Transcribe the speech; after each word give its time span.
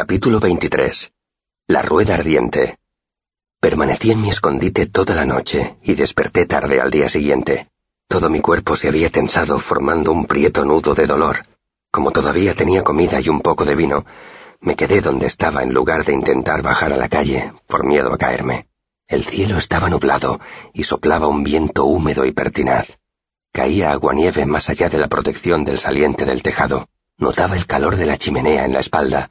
Capítulo 0.00 0.38
23. 0.38 1.10
La 1.66 1.82
rueda 1.82 2.14
ardiente. 2.14 2.78
Permanecí 3.58 4.12
en 4.12 4.22
mi 4.22 4.30
escondite 4.30 4.86
toda 4.86 5.16
la 5.16 5.26
noche 5.26 5.76
y 5.82 5.94
desperté 5.94 6.46
tarde 6.46 6.80
al 6.80 6.92
día 6.92 7.08
siguiente. 7.08 7.70
Todo 8.06 8.30
mi 8.30 8.40
cuerpo 8.40 8.76
se 8.76 8.86
había 8.86 9.10
tensado 9.10 9.58
formando 9.58 10.12
un 10.12 10.26
prieto 10.26 10.64
nudo 10.64 10.94
de 10.94 11.08
dolor. 11.08 11.46
Como 11.90 12.12
todavía 12.12 12.54
tenía 12.54 12.84
comida 12.84 13.20
y 13.20 13.28
un 13.28 13.40
poco 13.40 13.64
de 13.64 13.74
vino, 13.74 14.06
me 14.60 14.76
quedé 14.76 15.00
donde 15.00 15.26
estaba 15.26 15.64
en 15.64 15.74
lugar 15.74 16.04
de 16.04 16.12
intentar 16.12 16.62
bajar 16.62 16.92
a 16.92 16.96
la 16.96 17.08
calle, 17.08 17.52
por 17.66 17.84
miedo 17.84 18.12
a 18.12 18.18
caerme. 18.18 18.68
El 19.08 19.24
cielo 19.24 19.58
estaba 19.58 19.90
nublado 19.90 20.38
y 20.72 20.84
soplaba 20.84 21.26
un 21.26 21.42
viento 21.42 21.86
húmedo 21.86 22.24
y 22.24 22.30
pertinaz. 22.30 23.00
Caía 23.50 23.90
aguanieve 23.90 24.46
más 24.46 24.70
allá 24.70 24.88
de 24.90 24.98
la 24.98 25.08
protección 25.08 25.64
del 25.64 25.80
saliente 25.80 26.24
del 26.24 26.44
tejado. 26.44 26.88
Notaba 27.16 27.56
el 27.56 27.66
calor 27.66 27.96
de 27.96 28.06
la 28.06 28.16
chimenea 28.16 28.64
en 28.64 28.74
la 28.74 28.78
espalda, 28.78 29.28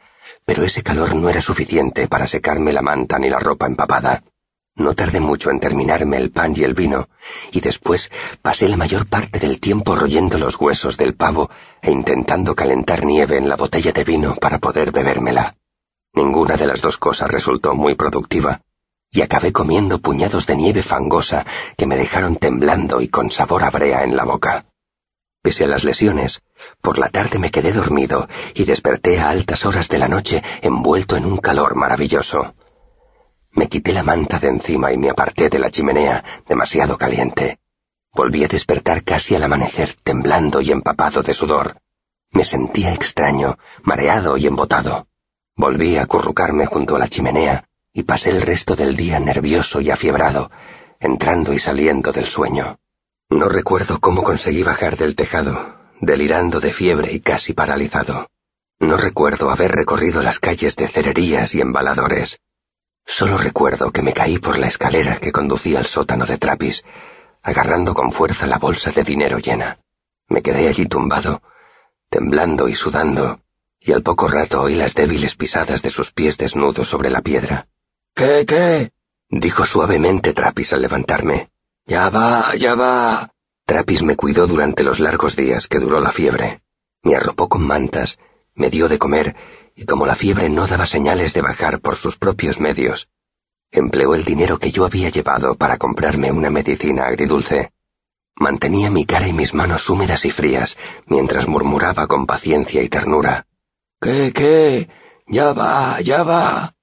pero 0.47 0.63
ese 0.63 0.81
calor 0.81 1.13
no 1.13 1.27
era 1.27 1.41
suficiente 1.41 2.07
para 2.07 2.25
secarme 2.25 2.71
la 2.71 2.81
manta 2.81 3.19
ni 3.19 3.29
la 3.29 3.37
ropa 3.37 3.65
empapada. 3.67 4.23
No 4.75 4.95
tardé 4.95 5.19
mucho 5.19 5.51
en 5.51 5.59
terminarme 5.59 6.15
el 6.15 6.31
pan 6.31 6.53
y 6.55 6.63
el 6.63 6.73
vino, 6.73 7.09
y 7.51 7.59
después 7.59 8.09
pasé 8.41 8.69
la 8.69 8.77
mayor 8.77 9.07
parte 9.07 9.39
del 9.39 9.59
tiempo 9.59 9.93
royendo 9.93 10.37
los 10.37 10.55
huesos 10.55 10.95
del 10.95 11.15
pavo 11.15 11.49
e 11.81 11.91
intentando 11.91 12.55
calentar 12.55 13.03
nieve 13.03 13.35
en 13.35 13.49
la 13.49 13.57
botella 13.57 13.91
de 13.91 14.05
vino 14.05 14.35
para 14.35 14.59
poder 14.59 14.93
bebérmela. 14.93 15.53
Ninguna 16.13 16.55
de 16.55 16.67
las 16.67 16.81
dos 16.81 16.97
cosas 16.97 17.29
resultó 17.29 17.75
muy 17.75 17.95
productiva, 17.95 18.61
y 19.11 19.23
acabé 19.23 19.51
comiendo 19.51 19.99
puñados 19.99 20.47
de 20.47 20.55
nieve 20.55 20.81
fangosa 20.81 21.45
que 21.75 21.85
me 21.85 21.97
dejaron 21.97 22.37
temblando 22.37 23.01
y 23.01 23.09
con 23.09 23.31
sabor 23.31 23.63
a 23.63 23.69
brea 23.69 24.05
en 24.05 24.15
la 24.15 24.23
boca. 24.23 24.63
Pese 25.47 25.63
a 25.63 25.67
las 25.69 25.85
lesiones, 25.85 26.41
por 26.81 26.97
la 26.97 27.07
tarde 27.07 27.39
me 27.39 27.51
quedé 27.51 27.71
dormido 27.71 28.27
y 28.53 28.65
desperté 28.65 29.17
a 29.17 29.29
altas 29.29 29.65
horas 29.65 29.87
de 29.87 29.97
la 29.97 30.09
noche 30.09 30.43
envuelto 30.61 31.15
en 31.15 31.23
un 31.23 31.37
calor 31.37 31.73
maravilloso. 31.73 32.53
Me 33.51 33.69
quité 33.69 33.93
la 33.93 34.03
manta 34.03 34.39
de 34.39 34.49
encima 34.49 34.91
y 34.91 34.97
me 34.97 35.09
aparté 35.09 35.47
de 35.47 35.59
la 35.59 35.71
chimenea, 35.71 36.21
demasiado 36.45 36.97
caliente. 36.97 37.59
Volví 38.13 38.43
a 38.43 38.49
despertar 38.49 39.05
casi 39.05 39.35
al 39.35 39.43
amanecer, 39.43 39.95
temblando 40.03 40.59
y 40.59 40.69
empapado 40.69 41.23
de 41.23 41.33
sudor. 41.33 41.77
Me 42.31 42.43
sentía 42.43 42.93
extraño, 42.93 43.57
mareado 43.83 44.35
y 44.35 44.47
embotado. 44.47 45.07
Volví 45.55 45.95
a 45.95 46.01
acurrucarme 46.01 46.65
junto 46.65 46.97
a 46.97 46.99
la 46.99 47.07
chimenea 47.07 47.69
y 47.93 48.03
pasé 48.03 48.31
el 48.31 48.41
resto 48.41 48.75
del 48.75 48.97
día 48.97 49.17
nervioso 49.21 49.79
y 49.79 49.91
afiebrado, 49.91 50.51
entrando 50.99 51.53
y 51.53 51.59
saliendo 51.59 52.11
del 52.11 52.25
sueño. 52.25 52.79
No 53.29 53.49
recuerdo 53.49 53.99
cómo 53.99 54.23
conseguí 54.23 54.63
bajar 54.63 54.95
del 54.95 55.15
tejado, 55.15 55.75
delirando 55.99 56.59
de 56.59 56.71
fiebre 56.71 57.11
y 57.11 57.19
casi 57.19 57.53
paralizado. 57.53 58.29
No 58.79 58.95
recuerdo 58.95 59.49
haber 59.49 59.71
recorrido 59.73 60.21
las 60.21 60.39
calles 60.39 60.75
de 60.75 60.87
cererías 60.87 61.53
y 61.53 61.61
embaladores. 61.61 62.39
Solo 63.05 63.37
recuerdo 63.37 63.91
que 63.91 64.01
me 64.01 64.13
caí 64.13 64.37
por 64.37 64.57
la 64.57 64.67
escalera 64.67 65.17
que 65.17 65.31
conducía 65.31 65.79
al 65.79 65.85
sótano 65.85 66.25
de 66.25 66.37
Trapis, 66.37 66.85
agarrando 67.41 67.93
con 67.93 68.11
fuerza 68.11 68.47
la 68.47 68.59
bolsa 68.59 68.91
de 68.91 69.03
dinero 69.03 69.39
llena. 69.39 69.79
Me 70.29 70.41
quedé 70.41 70.67
allí 70.67 70.85
tumbado, 70.85 71.41
temblando 72.09 72.67
y 72.67 72.75
sudando, 72.75 73.41
y 73.79 73.91
al 73.91 74.03
poco 74.03 74.27
rato 74.27 74.61
oí 74.61 74.75
las 74.75 74.93
débiles 74.93 75.35
pisadas 75.35 75.81
de 75.81 75.89
sus 75.89 76.11
pies 76.11 76.37
desnudos 76.37 76.87
sobre 76.87 77.09
la 77.09 77.21
piedra. 77.21 77.67
¿Qué, 78.13 78.45
qué? 78.45 78.91
dijo 79.29 79.65
suavemente 79.65 80.33
Trapis 80.33 80.73
al 80.73 80.81
levantarme. 80.81 81.49
Ya 81.87 82.09
va, 82.09 82.53
ya 82.55 82.75
va. 82.75 83.31
Trapis 83.65 84.03
me 84.03 84.17
cuidó 84.17 84.45
durante 84.45 84.83
los 84.83 84.99
largos 84.99 85.37
días 85.37 85.67
que 85.67 85.79
duró 85.79 86.01
la 86.01 86.11
fiebre. 86.11 86.61
Me 87.01 87.15
arropó 87.15 87.47
con 87.47 87.65
mantas, 87.65 88.19
me 88.53 88.69
dio 88.69 88.89
de 88.89 88.99
comer, 88.99 89.37
y 89.73 89.85
como 89.85 90.05
la 90.05 90.15
fiebre 90.15 90.49
no 90.49 90.67
daba 90.67 90.85
señales 90.85 91.33
de 91.33 91.41
bajar 91.41 91.79
por 91.79 91.95
sus 91.95 92.17
propios 92.17 92.59
medios, 92.59 93.07
empleó 93.71 94.15
el 94.15 94.25
dinero 94.25 94.59
que 94.59 94.71
yo 94.71 94.83
había 94.85 95.09
llevado 95.09 95.55
para 95.55 95.77
comprarme 95.77 96.29
una 96.29 96.49
medicina 96.49 97.05
agridulce. 97.05 97.71
Mantenía 98.35 98.89
mi 98.89 99.05
cara 99.05 99.29
y 99.29 99.33
mis 99.33 99.53
manos 99.53 99.89
húmedas 99.89 100.25
y 100.25 100.31
frías, 100.31 100.77
mientras 101.05 101.47
murmuraba 101.47 102.07
con 102.07 102.25
paciencia 102.25 102.83
y 102.83 102.89
ternura. 102.89 103.47
¿Qué, 104.01 104.33
qué? 104.33 104.89
Ya 105.25 105.53
va, 105.53 106.01
ya 106.01 106.23
va 106.23 106.76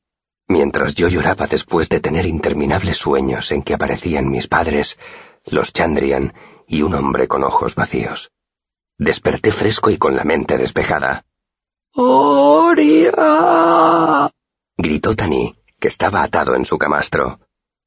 mientras 0.47 0.94
yo 0.94 1.09
lloraba 1.09 1.47
después 1.47 1.88
de 1.88 2.00
tener 2.00 2.27
interminables 2.27 2.99
sueños 2.99 3.50
en 3.53 3.62
que 3.62 3.75
aparecían 3.75 4.28
mis 4.28 4.47
padres, 4.49 4.99
los 5.44 5.72
Chandrian 5.72 6.34
y 6.66 6.82
un 6.82 6.94
hombre 6.94 7.28
con 7.28 7.44
ojos 7.44 7.75
vacíos. 7.75 8.32
Desperté 8.99 9.50
fresco 9.50 9.91
y 9.91 9.99
con 9.99 10.16
la 10.16 10.25
mente 10.25 10.56
despejada. 10.56 11.25
¡Oria! 11.94 13.12
gritó 14.77 15.15
Tani, 15.15 15.56
que 15.78 15.88
estaba 15.88 16.22
atado 16.22 16.55
en 16.55 16.65
su 16.65 16.78
camastro. 16.78 17.41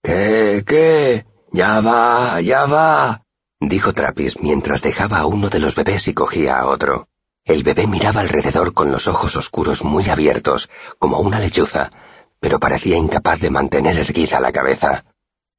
¿Qué, 0.04 0.64
qué? 0.66 1.26
Ya 1.52 1.82
va, 1.82 2.40
ya 2.42 2.66
va, 2.66 3.24
dijo 3.60 3.94
Trapis 3.94 4.40
mientras 4.40 4.82
dejaba 4.82 5.20
a 5.20 5.26
uno 5.26 5.50
de 5.50 5.60
los 5.60 5.76
bebés 5.76 6.08
y 6.08 6.14
cogía 6.14 6.60
a 6.60 6.68
otro. 6.68 7.08
El 7.44 7.64
bebé 7.64 7.88
miraba 7.88 8.22
alrededor 8.22 8.74
con 8.74 8.92
los 8.92 9.08
ojos 9.08 9.36
oscuros 9.38 9.84
muy 9.84 10.10
abiertos, 10.10 10.70
como 11.00 11.20
una 11.20 11.40
lechuza, 11.40 11.92
pero 12.40 12.60
parecía 12.60 12.98
incapaz 12.98 13.40
de 13.40 13.50
mantener 13.50 13.98
erguida 13.98 14.40
la 14.40 14.52
cabeza. 14.52 15.06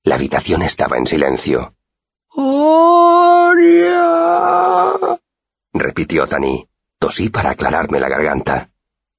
La 0.05 0.15
habitación 0.17 0.63
estaba 0.63 0.97
en 0.97 1.07
silencio. 1.07 1.75
¡Oria! 2.35 3.99
repitió 5.73 6.27
Tani. 6.27 6.69
Tosí 6.99 7.29
para 7.29 7.51
aclararme 7.51 8.01
la 8.01 8.09
garganta. 8.09 8.71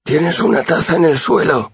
Tienes 0.04 0.40
una 0.42 0.64
taza 0.64 0.98
en 0.98 1.06
el 1.06 1.18
suelo, 1.18 1.72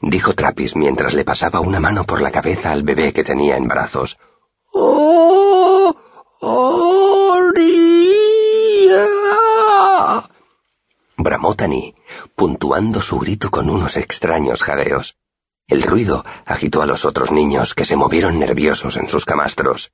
dijo 0.00 0.34
Trapis 0.34 0.76
mientras 0.76 1.12
le 1.14 1.24
pasaba 1.24 1.60
una 1.60 1.80
mano 1.80 2.04
por 2.04 2.22
la 2.22 2.30
cabeza 2.30 2.72
al 2.72 2.82
bebé 2.82 3.12
que 3.12 3.24
tenía 3.24 3.56
en 3.56 3.68
brazos. 3.68 4.18
¡Oh! 4.72 5.94
¡Oria! 6.40 7.68
Bramó 11.18 11.56
Tani, 11.56 11.96
puntuando 12.36 13.02
su 13.02 13.18
grito 13.18 13.50
con 13.50 13.68
unos 13.68 13.96
extraños 13.96 14.62
jadeos. 14.62 15.16
El 15.66 15.82
ruido 15.82 16.24
agitó 16.46 16.80
a 16.80 16.86
los 16.86 17.04
otros 17.04 17.32
niños 17.32 17.74
que 17.74 17.84
se 17.84 17.96
movieron 17.96 18.38
nerviosos 18.38 18.96
en 18.96 19.08
sus 19.08 19.24
camastros. 19.24 19.92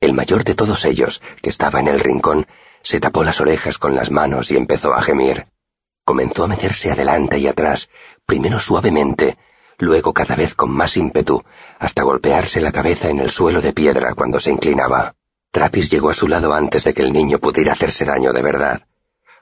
El 0.00 0.12
mayor 0.12 0.44
de 0.44 0.54
todos 0.54 0.84
ellos, 0.84 1.22
que 1.42 1.50
estaba 1.50 1.80
en 1.80 1.88
el 1.88 1.98
rincón, 1.98 2.46
se 2.82 3.00
tapó 3.00 3.24
las 3.24 3.40
orejas 3.40 3.78
con 3.78 3.94
las 3.94 4.10
manos 4.10 4.50
y 4.50 4.56
empezó 4.56 4.94
a 4.94 5.02
gemir. 5.02 5.46
Comenzó 6.04 6.44
a 6.44 6.48
meterse 6.48 6.92
adelante 6.92 7.38
y 7.38 7.48
atrás, 7.48 7.88
primero 8.26 8.60
suavemente, 8.60 9.38
luego 9.78 10.12
cada 10.12 10.36
vez 10.36 10.54
con 10.54 10.70
más 10.70 10.96
ímpetu, 10.96 11.42
hasta 11.78 12.02
golpearse 12.02 12.60
la 12.60 12.70
cabeza 12.70 13.08
en 13.08 13.18
el 13.18 13.30
suelo 13.30 13.62
de 13.62 13.72
piedra 13.72 14.14
cuando 14.14 14.38
se 14.38 14.50
inclinaba. 14.52 15.14
Trapis 15.50 15.90
llegó 15.90 16.10
a 16.10 16.14
su 16.14 16.28
lado 16.28 16.52
antes 16.52 16.84
de 16.84 16.92
que 16.92 17.02
el 17.02 17.12
niño 17.12 17.38
pudiera 17.38 17.72
hacerse 17.72 18.04
daño 18.04 18.32
de 18.32 18.42
verdad. 18.42 18.86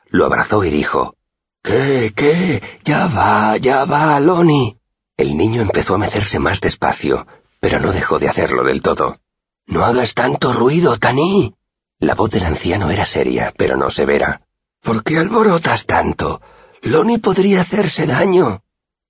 Lo 0.06 0.24
abrazó 0.26 0.64
y 0.64 0.70
dijo, 0.70 1.16
¿Qué, 1.64 2.12
qué? 2.14 2.62
Ya 2.84 3.06
va, 3.06 3.56
ya 3.56 3.86
va, 3.86 4.20
Loni. 4.20 4.76
El 5.16 5.34
niño 5.34 5.62
empezó 5.62 5.94
a 5.94 5.98
mecerse 5.98 6.38
más 6.38 6.60
despacio, 6.60 7.26
pero 7.58 7.80
no 7.80 7.90
dejó 7.90 8.18
de 8.18 8.28
hacerlo 8.28 8.64
del 8.64 8.82
todo. 8.82 9.18
No 9.66 9.82
hagas 9.86 10.12
tanto 10.12 10.52
ruido, 10.52 10.98
Tani. 10.98 11.54
La 11.98 12.14
voz 12.14 12.32
del 12.32 12.44
anciano 12.44 12.90
era 12.90 13.06
seria, 13.06 13.54
pero 13.56 13.78
no 13.78 13.90
severa. 13.90 14.42
¿Por 14.82 15.02
qué 15.02 15.16
alborotas 15.16 15.86
tanto? 15.86 16.42
Loni 16.82 17.16
podría 17.16 17.62
hacerse 17.62 18.06
daño. 18.06 18.62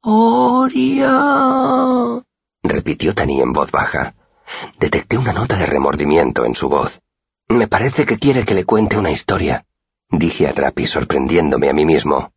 Oria. 0.02 1.10
repitió 2.62 3.16
Tani 3.16 3.40
en 3.40 3.52
voz 3.52 3.72
baja. 3.72 4.14
Detecté 4.78 5.18
una 5.18 5.32
nota 5.32 5.56
de 5.56 5.66
remordimiento 5.66 6.44
en 6.44 6.54
su 6.54 6.68
voz. 6.68 7.00
Me 7.48 7.66
parece 7.66 8.06
que 8.06 8.18
quiere 8.18 8.44
que 8.44 8.54
le 8.54 8.64
cuente 8.64 8.96
una 8.96 9.10
historia, 9.10 9.66
dije 10.08 10.46
a 10.46 10.52
Trapi 10.52 10.86
sorprendiéndome 10.86 11.68
a 11.68 11.72
mí 11.72 11.84
mismo. 11.84 12.33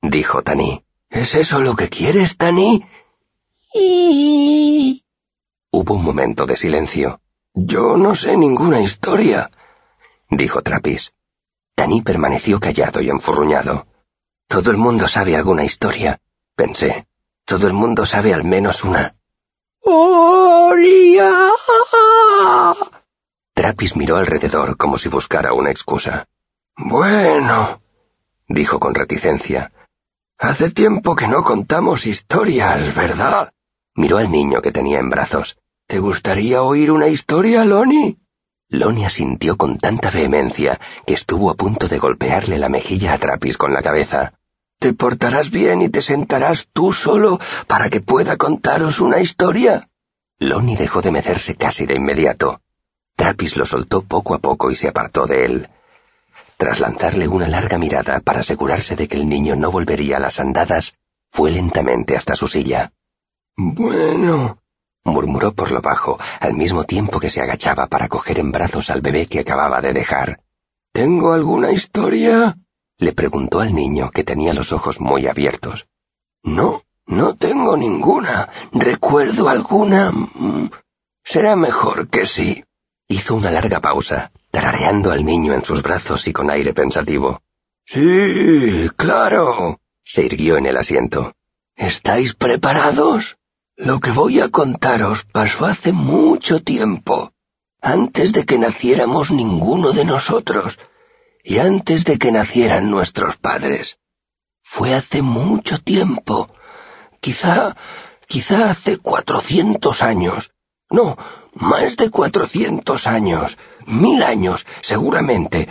Dijo 0.00 0.42
Tani. 0.42 0.84
¿Es 1.10 1.34
eso 1.34 1.60
lo 1.60 1.74
que 1.76 1.88
quieres, 1.88 2.36
Tani? 2.36 2.86
Hubo 5.70 5.94
un 5.94 6.04
momento 6.04 6.46
de 6.46 6.56
silencio. 6.56 7.20
Yo 7.54 7.96
no 7.96 8.14
sé 8.14 8.36
ninguna 8.36 8.80
historia, 8.80 9.50
dijo 10.30 10.62
Trapis. 10.62 11.14
Tani 11.74 12.02
permaneció 12.02 12.60
callado 12.60 13.00
y 13.00 13.10
enfurruñado. 13.10 13.86
Todo 14.48 14.70
el 14.70 14.76
mundo 14.76 15.08
sabe 15.08 15.36
alguna 15.36 15.64
historia, 15.64 16.20
pensé. 16.54 17.06
Todo 17.44 17.66
el 17.66 17.72
mundo 17.72 18.06
sabe 18.06 18.32
al 18.32 18.44
menos 18.44 18.84
una. 18.84 19.16
¡Oria! 19.80 21.30
Trapis 23.54 23.96
miró 23.96 24.16
alrededor 24.16 24.76
como 24.76 24.96
si 24.98 25.08
buscara 25.08 25.52
una 25.52 25.70
excusa. 25.70 26.28
Bueno, 26.76 27.82
dijo 28.52 28.78
con 28.78 28.94
reticencia. 28.94 29.72
Hace 30.38 30.70
tiempo 30.70 31.14
que 31.14 31.28
no 31.28 31.44
contamos 31.44 32.06
historias, 32.06 32.94
¿verdad? 32.94 33.52
Miró 33.94 34.18
al 34.18 34.30
niño 34.30 34.62
que 34.62 34.72
tenía 34.72 34.98
en 34.98 35.10
brazos. 35.10 35.58
¿Te 35.86 35.98
gustaría 35.98 36.62
oír 36.62 36.90
una 36.90 37.08
historia, 37.08 37.64
Loni? 37.64 38.18
Loni 38.68 39.04
asintió 39.04 39.56
con 39.56 39.78
tanta 39.78 40.10
vehemencia 40.10 40.80
que 41.06 41.14
estuvo 41.14 41.50
a 41.50 41.54
punto 41.54 41.88
de 41.88 41.98
golpearle 41.98 42.58
la 42.58 42.68
mejilla 42.68 43.12
a 43.12 43.18
Trapis 43.18 43.58
con 43.58 43.72
la 43.72 43.82
cabeza. 43.82 44.32
¿Te 44.78 44.94
portarás 44.94 45.50
bien 45.50 45.82
y 45.82 45.90
te 45.90 46.02
sentarás 46.02 46.68
tú 46.72 46.92
solo 46.92 47.38
para 47.66 47.90
que 47.90 48.00
pueda 48.00 48.36
contaros 48.36 49.00
una 49.00 49.20
historia? 49.20 49.88
Lonnie 50.38 50.76
dejó 50.76 51.02
de 51.02 51.12
mecerse 51.12 51.54
casi 51.54 51.86
de 51.86 51.94
inmediato. 51.94 52.62
Trappis 53.14 53.56
lo 53.56 53.66
soltó 53.66 54.02
poco 54.02 54.34
a 54.34 54.38
poco 54.38 54.70
y 54.70 54.74
se 54.74 54.88
apartó 54.88 55.26
de 55.26 55.44
él. 55.44 55.68
Tras 56.62 56.78
lanzarle 56.78 57.26
una 57.26 57.48
larga 57.48 57.76
mirada 57.76 58.20
para 58.20 58.38
asegurarse 58.38 58.94
de 58.94 59.08
que 59.08 59.16
el 59.16 59.28
niño 59.28 59.56
no 59.56 59.72
volvería 59.72 60.18
a 60.18 60.20
las 60.20 60.38
andadas, 60.38 60.94
fue 61.32 61.50
lentamente 61.50 62.16
hasta 62.16 62.36
su 62.36 62.46
silla. 62.46 62.92
Bueno, 63.56 64.58
murmuró 65.02 65.54
por 65.54 65.72
lo 65.72 65.80
bajo, 65.80 66.20
al 66.38 66.54
mismo 66.54 66.84
tiempo 66.84 67.18
que 67.18 67.30
se 67.30 67.40
agachaba 67.40 67.88
para 67.88 68.06
coger 68.06 68.38
en 68.38 68.52
brazos 68.52 68.90
al 68.90 69.00
bebé 69.00 69.26
que 69.26 69.40
acababa 69.40 69.80
de 69.80 69.92
dejar. 69.92 70.40
¿Tengo 70.92 71.32
alguna 71.32 71.72
historia? 71.72 72.56
le 72.96 73.12
preguntó 73.12 73.58
al 73.58 73.74
niño, 73.74 74.12
que 74.12 74.22
tenía 74.22 74.54
los 74.54 74.70
ojos 74.70 75.00
muy 75.00 75.26
abiertos. 75.26 75.88
No, 76.44 76.84
no 77.06 77.34
tengo 77.34 77.76
ninguna. 77.76 78.48
¿Recuerdo 78.70 79.48
alguna? 79.48 80.12
Mm, 80.12 80.70
será 81.24 81.56
mejor 81.56 82.06
que 82.06 82.24
sí. 82.24 82.64
Hizo 83.08 83.34
una 83.34 83.50
larga 83.50 83.80
pausa, 83.80 84.30
tarareando 84.52 85.10
al 85.10 85.24
niño 85.24 85.54
en 85.54 85.64
sus 85.64 85.82
brazos 85.82 86.28
y 86.28 86.32
con 86.32 86.50
aire 86.50 86.72
pensativo. 86.74 87.42
Sí, 87.84 88.88
claro. 88.96 89.80
Se 90.04 90.24
irguió 90.24 90.56
en 90.58 90.66
el 90.66 90.76
asiento. 90.76 91.34
¿Estáis 91.74 92.34
preparados? 92.34 93.38
Lo 93.76 93.98
que 93.98 94.10
voy 94.10 94.40
a 94.40 94.50
contaros 94.50 95.24
pasó 95.24 95.64
hace 95.64 95.92
mucho 95.92 96.62
tiempo, 96.62 97.32
antes 97.80 98.32
de 98.34 98.44
que 98.44 98.58
naciéramos 98.58 99.30
ninguno 99.30 99.92
de 99.92 100.04
nosotros, 100.04 100.78
y 101.42 101.58
antes 101.58 102.04
de 102.04 102.18
que 102.18 102.30
nacieran 102.30 102.90
nuestros 102.90 103.38
padres. 103.38 103.98
Fue 104.62 104.94
hace 104.94 105.22
mucho 105.22 105.80
tiempo, 105.80 106.54
quizá, 107.20 107.74
quizá 108.28 108.70
hace 108.70 108.98
cuatrocientos 108.98 110.02
años. 110.02 110.51
No, 110.92 111.16
más 111.54 111.96
de 111.96 112.10
cuatrocientos 112.10 113.06
años, 113.06 113.56
mil 113.86 114.22
años, 114.22 114.66
seguramente, 114.82 115.68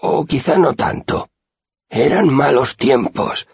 o 0.00 0.24
quizá 0.24 0.58
no 0.58 0.74
tanto. 0.74 1.28
Eran 1.88 2.32
malos 2.32 2.76
tiempos. 2.76 3.48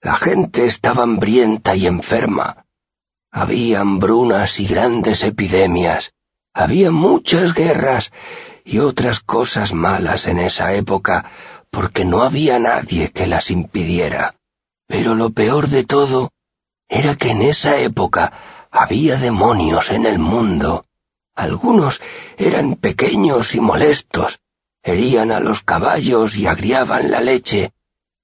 La 0.00 0.16
gente 0.16 0.66
estaba 0.66 1.04
hambrienta 1.04 1.76
y 1.76 1.86
enferma. 1.86 2.66
Había 3.30 3.80
hambrunas 3.80 4.58
y 4.58 4.66
grandes 4.66 5.22
epidemias. 5.22 6.14
Había 6.52 6.90
muchas 6.90 7.54
guerras 7.54 8.12
y 8.64 8.80
otras 8.80 9.20
cosas 9.20 9.72
malas 9.72 10.26
en 10.26 10.40
esa 10.40 10.74
época 10.74 11.30
porque 11.70 12.04
no 12.04 12.22
había 12.22 12.58
nadie 12.58 13.12
que 13.12 13.28
las 13.28 13.52
impidiera. 13.52 14.34
Pero 14.88 15.14
lo 15.14 15.30
peor 15.30 15.68
de 15.68 15.84
todo 15.84 16.32
era 16.88 17.14
que 17.14 17.30
en 17.30 17.42
esa 17.42 17.78
época 17.78 18.32
había 18.70 19.16
demonios 19.16 19.90
en 19.90 20.06
el 20.06 20.18
mundo. 20.18 20.86
Algunos 21.34 22.00
eran 22.38 22.76
pequeños 22.76 23.54
y 23.54 23.60
molestos, 23.60 24.40
herían 24.82 25.32
a 25.32 25.40
los 25.40 25.62
caballos 25.62 26.36
y 26.36 26.46
agriaban 26.46 27.10
la 27.10 27.20
leche, 27.20 27.72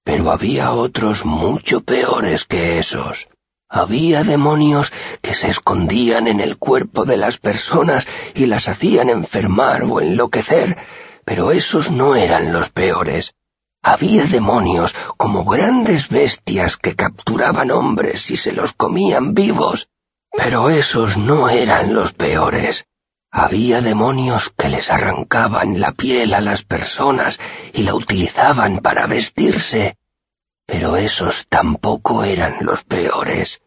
pero 0.05 0.31
había 0.31 0.73
otros 0.73 1.25
mucho 1.25 1.81
peores 1.81 2.45
que 2.45 2.79
esos. 2.79 3.29
Había 3.69 4.23
demonios 4.23 4.93
que 5.21 5.35
se 5.35 5.49
escondían 5.49 6.29
en 6.29 6.41
el 6.41 6.57
cuerpo 6.57 7.05
de 7.05 7.17
las 7.17 7.39
personas 7.39 8.07
y 8.35 8.47
las 8.47 8.69
hacían 8.69 9.09
enfermar 9.09 9.83
o 9.83 10.01
enloquecer, 10.01 10.77
pero 11.25 11.51
esos 11.51 11.91
no 11.91 12.15
eran 12.15 12.53
los 12.53 12.71
peores. 12.71 13.35
Había 13.83 14.25
demonios 14.25 14.95
como 15.17 15.45
grandes 15.45 16.09
bestias 16.09 16.77
que 16.77 16.95
capturaban 16.95 17.73
hombres 17.73 18.31
y 18.31 18.37
se 18.37 18.53
los 18.53 18.73
comían 18.73 19.35
vivos, 19.35 19.89
pero 20.37 20.71
esos 20.71 21.17
no 21.17 21.49
eran 21.49 21.95
los 21.95 22.13
peores. 22.13 22.87
Había 23.31 23.81
demonios 23.81 24.53
que 24.57 24.69
les 24.69 24.91
arrancaban 24.91 25.81
la 25.81 25.93
piel 25.93 26.35
a 26.35 26.41
las 26.41 26.63
personas 26.63 27.39
y 27.73 27.83
la 27.83 27.95
utilizaban 27.95 28.79
para 28.79 29.07
vestirse, 29.07 29.99
pero 30.67 30.97
esos 30.97 31.47
tampoco 31.49 32.25
eran 32.25 32.59
los 32.61 32.85
peores. 32.85 33.61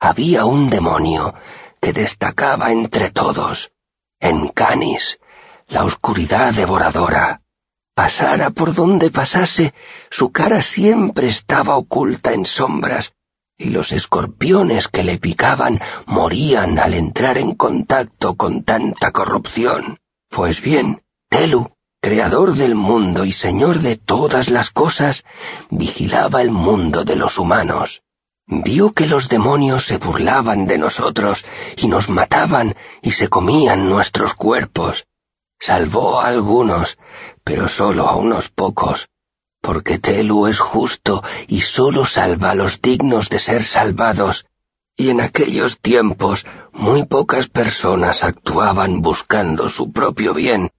Había 0.00 0.44
un 0.44 0.70
demonio 0.70 1.34
que 1.80 1.92
destacaba 1.92 2.70
entre 2.70 3.10
todos, 3.10 3.72
en 4.20 4.48
Canis, 4.48 5.18
la 5.68 5.84
oscuridad 5.84 6.54
devoradora. 6.54 7.42
Pasara 7.94 8.50
por 8.50 8.74
donde 8.74 9.10
pasase, 9.10 9.74
su 10.10 10.30
cara 10.30 10.62
siempre 10.62 11.26
estaba 11.26 11.76
oculta 11.76 12.32
en 12.32 12.46
sombras, 12.46 13.14
y 13.58 13.70
los 13.70 13.92
escorpiones 13.92 14.86
que 14.88 15.02
le 15.02 15.18
picaban 15.18 15.80
morían 16.06 16.78
al 16.78 16.94
entrar 16.94 17.36
en 17.38 17.54
contacto 17.54 18.36
con 18.36 18.62
tanta 18.62 19.10
corrupción. 19.10 19.98
Pues 20.30 20.62
bien, 20.62 21.02
Telu 21.28 21.72
creador 22.00 22.54
del 22.54 22.76
mundo 22.76 23.24
y 23.24 23.32
señor 23.32 23.80
de 23.80 23.96
todas 23.96 24.48
las 24.48 24.70
cosas, 24.70 25.24
vigilaba 25.68 26.42
el 26.42 26.50
mundo 26.50 27.04
de 27.04 27.16
los 27.16 27.38
humanos. 27.38 28.02
Vio 28.46 28.92
que 28.92 29.06
los 29.06 29.28
demonios 29.28 29.84
se 29.84 29.98
burlaban 29.98 30.66
de 30.66 30.78
nosotros 30.78 31.44
y 31.76 31.88
nos 31.88 32.08
mataban 32.08 32.76
y 33.02 33.10
se 33.10 33.28
comían 33.28 33.88
nuestros 33.88 34.34
cuerpos. 34.34 35.06
Salvó 35.58 36.20
a 36.20 36.28
algunos, 36.28 36.98
pero 37.42 37.66
solo 37.68 38.08
a 38.08 38.14
unos 38.14 38.48
pocos, 38.48 39.08
porque 39.60 39.98
Telu 39.98 40.46
es 40.46 40.58
justo 40.58 41.22
y 41.46 41.60
solo 41.60 42.04
salva 42.04 42.50
a 42.50 42.54
los 42.54 42.80
dignos 42.80 43.28
de 43.28 43.38
ser 43.38 43.62
salvados, 43.62 44.46
y 44.96 45.10
en 45.10 45.20
aquellos 45.20 45.78
tiempos 45.78 46.46
muy 46.72 47.04
pocas 47.04 47.48
personas 47.48 48.24
actuaban 48.24 49.00
buscando 49.00 49.68
su 49.68 49.92
propio 49.92 50.34
bien, 50.34 50.70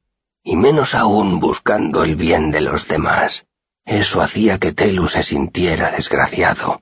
y 0.44 0.56
menos 0.56 0.96
aún 0.96 1.40
buscando 1.40 2.04
el 2.04 2.16
bien 2.16 2.52
de 2.52 2.62
los 2.62 2.88
demás. 2.88 3.46
Eso 3.86 4.22
hacía 4.22 4.60
que 4.60 4.74
Telu 4.74 5.08
se 5.08 5.24
sintiera 5.24 5.92
desgraciado, 5.92 6.82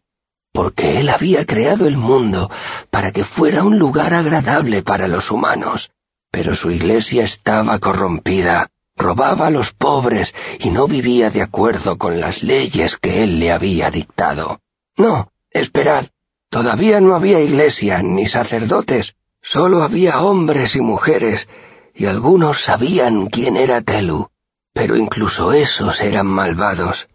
porque 0.52 1.00
él 1.00 1.10
había 1.10 1.46
creado 1.46 1.88
el 1.88 1.98
mundo 1.98 2.50
para 2.90 3.12
que 3.12 3.24
fuera 3.24 3.64
un 3.64 3.78
lugar 3.78 4.14
agradable 4.14 4.82
para 4.82 5.08
los 5.08 5.32
humanos, 5.32 5.92
pero 6.32 6.56
su 6.56 6.72
iglesia 6.72 7.24
estaba 7.24 7.80
corrompida, 7.80 8.72
robaba 8.98 9.48
a 9.48 9.50
los 9.50 9.72
pobres 9.72 10.36
y 10.60 10.70
no 10.70 10.88
vivía 10.88 11.30
de 11.30 11.42
acuerdo 11.42 11.98
con 11.98 12.20
las 12.20 12.44
leyes 12.44 12.98
que 12.98 13.24
él 13.24 13.40
le 13.40 13.52
había 13.52 13.92
dictado. 13.92 14.60
No, 14.98 15.32
esperad, 15.52 16.08
todavía 16.50 17.00
no 17.00 17.16
había 17.16 17.40
iglesia 17.40 18.02
ni 18.02 18.26
sacerdotes, 18.26 19.16
solo 19.42 19.84
había 19.84 20.22
hombres 20.22 20.76
y 20.76 20.82
mujeres 20.82 21.48
y 21.94 22.06
algunos 22.06 22.62
sabían 22.62 23.28
quién 23.28 23.58
era 23.58 23.82
Telu, 23.82 24.30
pero 24.74 24.96
incluso 24.96 25.54
esos 25.54 26.02
eran 26.02 26.28
malvados. 26.28 27.08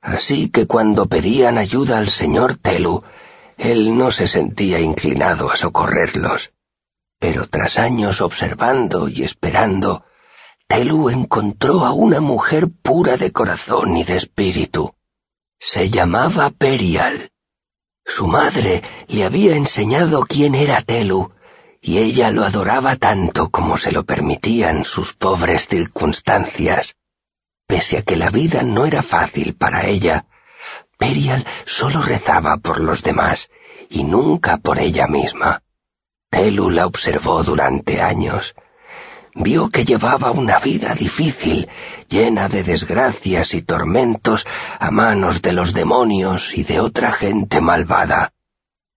Así 0.00 0.50
que 0.50 0.66
cuando 0.66 1.06
pedían 1.06 1.58
ayuda 1.58 1.98
al 1.98 2.10
señor 2.10 2.56
Telu, 2.56 3.02
él 3.56 3.96
no 3.96 4.12
se 4.12 4.28
sentía 4.28 4.80
inclinado 4.80 5.50
a 5.50 5.56
socorrerlos. 5.56 6.52
Pero 7.18 7.48
tras 7.48 7.78
años 7.78 8.20
observando 8.20 9.08
y 9.08 9.22
esperando, 9.22 10.04
Telu 10.74 11.08
encontró 11.08 11.84
a 11.84 11.92
una 11.92 12.20
mujer 12.20 12.68
pura 12.68 13.16
de 13.16 13.30
corazón 13.30 13.96
y 13.96 14.02
de 14.02 14.16
espíritu. 14.16 14.92
Se 15.60 15.88
llamaba 15.88 16.50
Perial. 16.50 17.30
Su 18.04 18.26
madre 18.26 18.82
le 19.06 19.24
había 19.24 19.54
enseñado 19.54 20.24
quién 20.24 20.56
era 20.56 20.82
Telu 20.82 21.30
y 21.80 21.98
ella 21.98 22.32
lo 22.32 22.42
adoraba 22.44 22.96
tanto 22.96 23.50
como 23.50 23.76
se 23.76 23.92
lo 23.92 24.02
permitían 24.04 24.84
sus 24.84 25.12
pobres 25.12 25.68
circunstancias. 25.68 26.96
Pese 27.68 27.98
a 27.98 28.02
que 28.02 28.16
la 28.16 28.30
vida 28.30 28.64
no 28.64 28.84
era 28.84 29.02
fácil 29.02 29.54
para 29.54 29.86
ella, 29.86 30.26
Perial 30.98 31.46
solo 31.66 32.02
rezaba 32.02 32.56
por 32.56 32.80
los 32.80 33.04
demás 33.04 33.48
y 33.88 34.02
nunca 34.02 34.56
por 34.56 34.80
ella 34.80 35.06
misma. 35.06 35.62
Telu 36.30 36.68
la 36.68 36.86
observó 36.86 37.44
durante 37.44 38.02
años. 38.02 38.56
Vio 39.34 39.68
que 39.68 39.84
llevaba 39.84 40.30
una 40.30 40.60
vida 40.60 40.94
difícil, 40.94 41.68
llena 42.08 42.48
de 42.48 42.62
desgracias 42.62 43.54
y 43.54 43.62
tormentos 43.62 44.46
a 44.78 44.90
manos 44.92 45.42
de 45.42 45.52
los 45.52 45.74
demonios 45.74 46.56
y 46.56 46.62
de 46.62 46.78
otra 46.78 47.10
gente 47.10 47.60
malvada. 47.60 48.32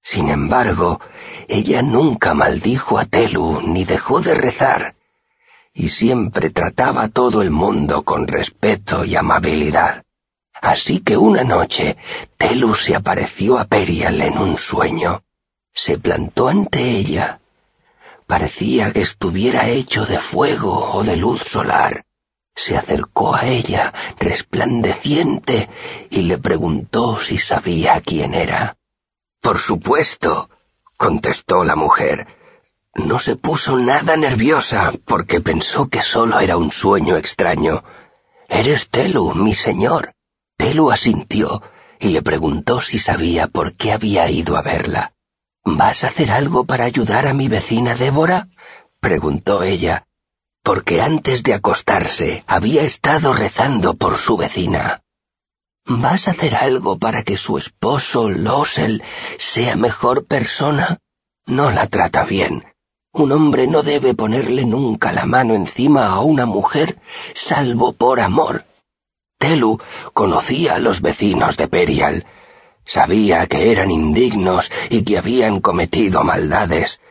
Sin 0.03 0.29
embargo, 0.29 1.01
ella 1.47 1.81
nunca 1.81 2.35
maldijo 2.35 2.99
a 2.99 3.05
Telu 3.05 3.61
ni 3.61 3.83
dejó 3.83 4.21
de 4.21 4.35
rezar, 4.35 4.95
y 5.73 5.89
siempre 5.89 6.51
trataba 6.51 7.03
a 7.03 7.09
todo 7.09 7.41
el 7.41 7.51
mundo 7.51 8.03
con 8.03 8.27
respeto 8.27 9.05
y 9.05 9.15
amabilidad. 9.15 10.03
Así 10.61 10.99
que 10.99 11.17
una 11.17 11.43
noche 11.43 11.97
Telu 12.37 12.73
se 12.73 12.95
apareció 12.95 13.57
a 13.57 13.65
Perial 13.65 14.21
en 14.21 14.37
un 14.37 14.57
sueño. 14.57 15.23
Se 15.73 15.97
plantó 15.97 16.47
ante 16.47 16.81
ella. 16.81 17.39
Parecía 18.27 18.91
que 18.91 19.01
estuviera 19.01 19.69
hecho 19.69 20.05
de 20.05 20.19
fuego 20.19 20.91
o 20.93 21.03
de 21.03 21.15
luz 21.15 21.43
solar. 21.43 22.05
Se 22.53 22.75
acercó 22.75 23.33
a 23.33 23.47
ella, 23.47 23.93
resplandeciente, 24.19 25.69
y 26.09 26.23
le 26.23 26.37
preguntó 26.37 27.19
si 27.19 27.37
sabía 27.37 28.01
quién 28.01 28.33
era. 28.33 28.77
Por 29.39 29.59
supuesto, 29.59 30.49
contestó 30.97 31.63
la 31.63 31.77
mujer. 31.77 32.27
No 32.95 33.19
se 33.19 33.37
puso 33.37 33.77
nada 33.77 34.17
nerviosa 34.17 34.91
porque 35.05 35.39
pensó 35.39 35.87
que 35.87 36.01
solo 36.01 36.41
era 36.41 36.57
un 36.57 36.73
sueño 36.73 37.15
extraño. 37.15 37.85
Eres 38.49 38.89
Telu, 38.89 39.33
mi 39.35 39.53
señor. 39.53 40.15
Telu 40.57 40.91
asintió 40.91 41.61
y 41.99 42.09
le 42.09 42.21
preguntó 42.21 42.81
si 42.81 42.99
sabía 42.99 43.47
por 43.47 43.73
qué 43.73 43.93
había 43.93 44.29
ido 44.29 44.57
a 44.57 44.63
verla. 44.63 45.13
¿Vas 45.69 46.05
a 46.05 46.07
hacer 46.07 46.31
algo 46.31 46.63
para 46.63 46.85
ayudar 46.85 47.27
a 47.27 47.33
mi 47.33 47.49
vecina 47.49 47.93
Débora? 47.93 48.47
preguntó 49.01 49.63
ella, 49.63 50.07
porque 50.63 51.01
antes 51.01 51.43
de 51.43 51.53
acostarse 51.55 52.45
había 52.47 52.83
estado 52.83 53.33
rezando 53.33 53.95
por 53.95 54.17
su 54.17 54.37
vecina. 54.37 55.03
¿Vas 55.85 56.29
a 56.29 56.31
hacer 56.31 56.55
algo 56.55 56.97
para 56.97 57.23
que 57.23 57.35
su 57.35 57.57
esposo, 57.57 58.29
Losel, 58.29 59.03
sea 59.39 59.75
mejor 59.75 60.25
persona? 60.25 60.99
No 61.45 61.69
la 61.69 61.87
trata 61.87 62.23
bien. 62.23 62.63
Un 63.11 63.33
hombre 63.33 63.67
no 63.67 63.83
debe 63.83 64.13
ponerle 64.13 64.63
nunca 64.63 65.11
la 65.11 65.25
mano 65.25 65.53
encima 65.53 66.07
a 66.07 66.21
una 66.21 66.45
mujer, 66.45 66.97
salvo 67.35 67.91
por 67.91 68.21
amor. 68.21 68.63
Telu 69.37 69.81
conocía 70.13 70.75
a 70.75 70.79
los 70.79 71.01
vecinos 71.01 71.57
de 71.57 71.67
Perial. 71.67 72.25
Sabía 72.87 73.45
que 73.47 73.71
eran 73.71 73.91
indignos 73.91 74.71
y 74.89 75.03
que 75.03 75.17
habían 75.17 75.59
cometido 75.59 76.23
maldades. 76.23 77.01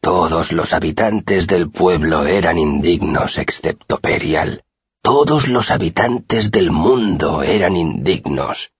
Todos 0.00 0.52
los 0.52 0.72
habitantes 0.72 1.46
del 1.46 1.70
pueblo 1.70 2.24
eran 2.24 2.56
indignos 2.56 3.36
excepto 3.36 3.98
Perial. 3.98 4.64
Todos 5.02 5.48
los 5.48 5.70
habitantes 5.70 6.50
del 6.50 6.70
mundo 6.70 7.42
eran 7.42 7.76
indignos. 7.76 8.72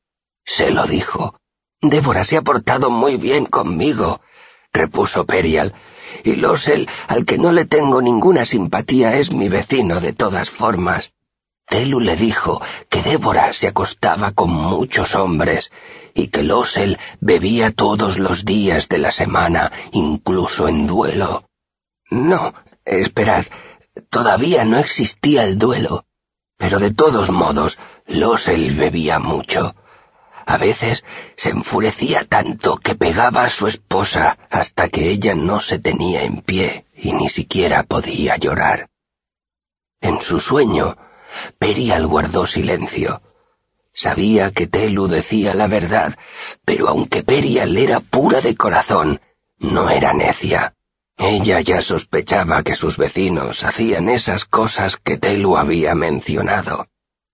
Se 0.44 0.70
lo 0.70 0.86
dijo. 0.86 1.38
Débora 1.82 2.24
se 2.24 2.38
ha 2.38 2.42
portado 2.42 2.88
muy 2.88 3.16
bien 3.18 3.44
conmigo, 3.44 4.20
repuso 4.72 5.26
Perial, 5.26 5.74
y 6.24 6.36
Losel, 6.36 6.88
al 7.06 7.26
que 7.26 7.36
no 7.36 7.52
le 7.52 7.66
tengo 7.66 8.00
ninguna 8.00 8.46
simpatía, 8.46 9.18
es 9.18 9.32
mi 9.32 9.48
vecino 9.48 10.00
de 10.00 10.14
todas 10.14 10.48
formas. 10.48 11.12
Telu 11.68 12.00
le 12.00 12.16
dijo 12.16 12.62
que 12.88 13.02
Débora 13.02 13.52
se 13.52 13.68
acostaba 13.68 14.32
con 14.32 14.50
muchos 14.50 15.14
hombres 15.14 15.70
y 16.14 16.28
que 16.28 16.42
Losel 16.42 16.98
bebía 17.20 17.72
todos 17.72 18.18
los 18.18 18.44
días 18.44 18.88
de 18.88 18.98
la 18.98 19.10
semana, 19.10 19.70
incluso 19.92 20.66
en 20.68 20.86
duelo. 20.86 21.44
No, 22.10 22.54
esperad, 22.84 23.44
todavía 24.08 24.64
no 24.64 24.78
existía 24.78 25.44
el 25.44 25.58
duelo. 25.58 26.06
Pero 26.56 26.78
de 26.78 26.90
todos 26.90 27.30
modos, 27.30 27.78
Losel 28.06 28.74
bebía 28.74 29.18
mucho. 29.18 29.74
A 30.46 30.56
veces 30.56 31.04
se 31.36 31.50
enfurecía 31.50 32.24
tanto 32.24 32.78
que 32.78 32.94
pegaba 32.94 33.44
a 33.44 33.50
su 33.50 33.66
esposa 33.66 34.38
hasta 34.50 34.88
que 34.88 35.10
ella 35.10 35.34
no 35.34 35.60
se 35.60 35.78
tenía 35.78 36.22
en 36.22 36.40
pie 36.40 36.86
y 36.96 37.12
ni 37.12 37.28
siquiera 37.28 37.82
podía 37.82 38.36
llorar. 38.36 38.88
En 40.00 40.22
su 40.22 40.40
sueño, 40.40 40.96
Perial 41.58 42.06
guardó 42.06 42.46
silencio. 42.46 43.22
Sabía 43.92 44.52
que 44.52 44.66
Telu 44.66 45.08
decía 45.08 45.54
la 45.54 45.66
verdad, 45.66 46.16
pero 46.64 46.88
aunque 46.88 47.22
Perial 47.22 47.76
era 47.76 48.00
pura 48.00 48.40
de 48.40 48.54
corazón, 48.56 49.20
no 49.58 49.90
era 49.90 50.12
necia. 50.12 50.74
Ella 51.16 51.60
ya 51.60 51.82
sospechaba 51.82 52.62
que 52.62 52.76
sus 52.76 52.96
vecinos 52.96 53.64
hacían 53.64 54.08
esas 54.08 54.44
cosas 54.44 54.96
que 54.96 55.16
Telu 55.16 55.56
había 55.56 55.96
mencionado. 55.96 56.86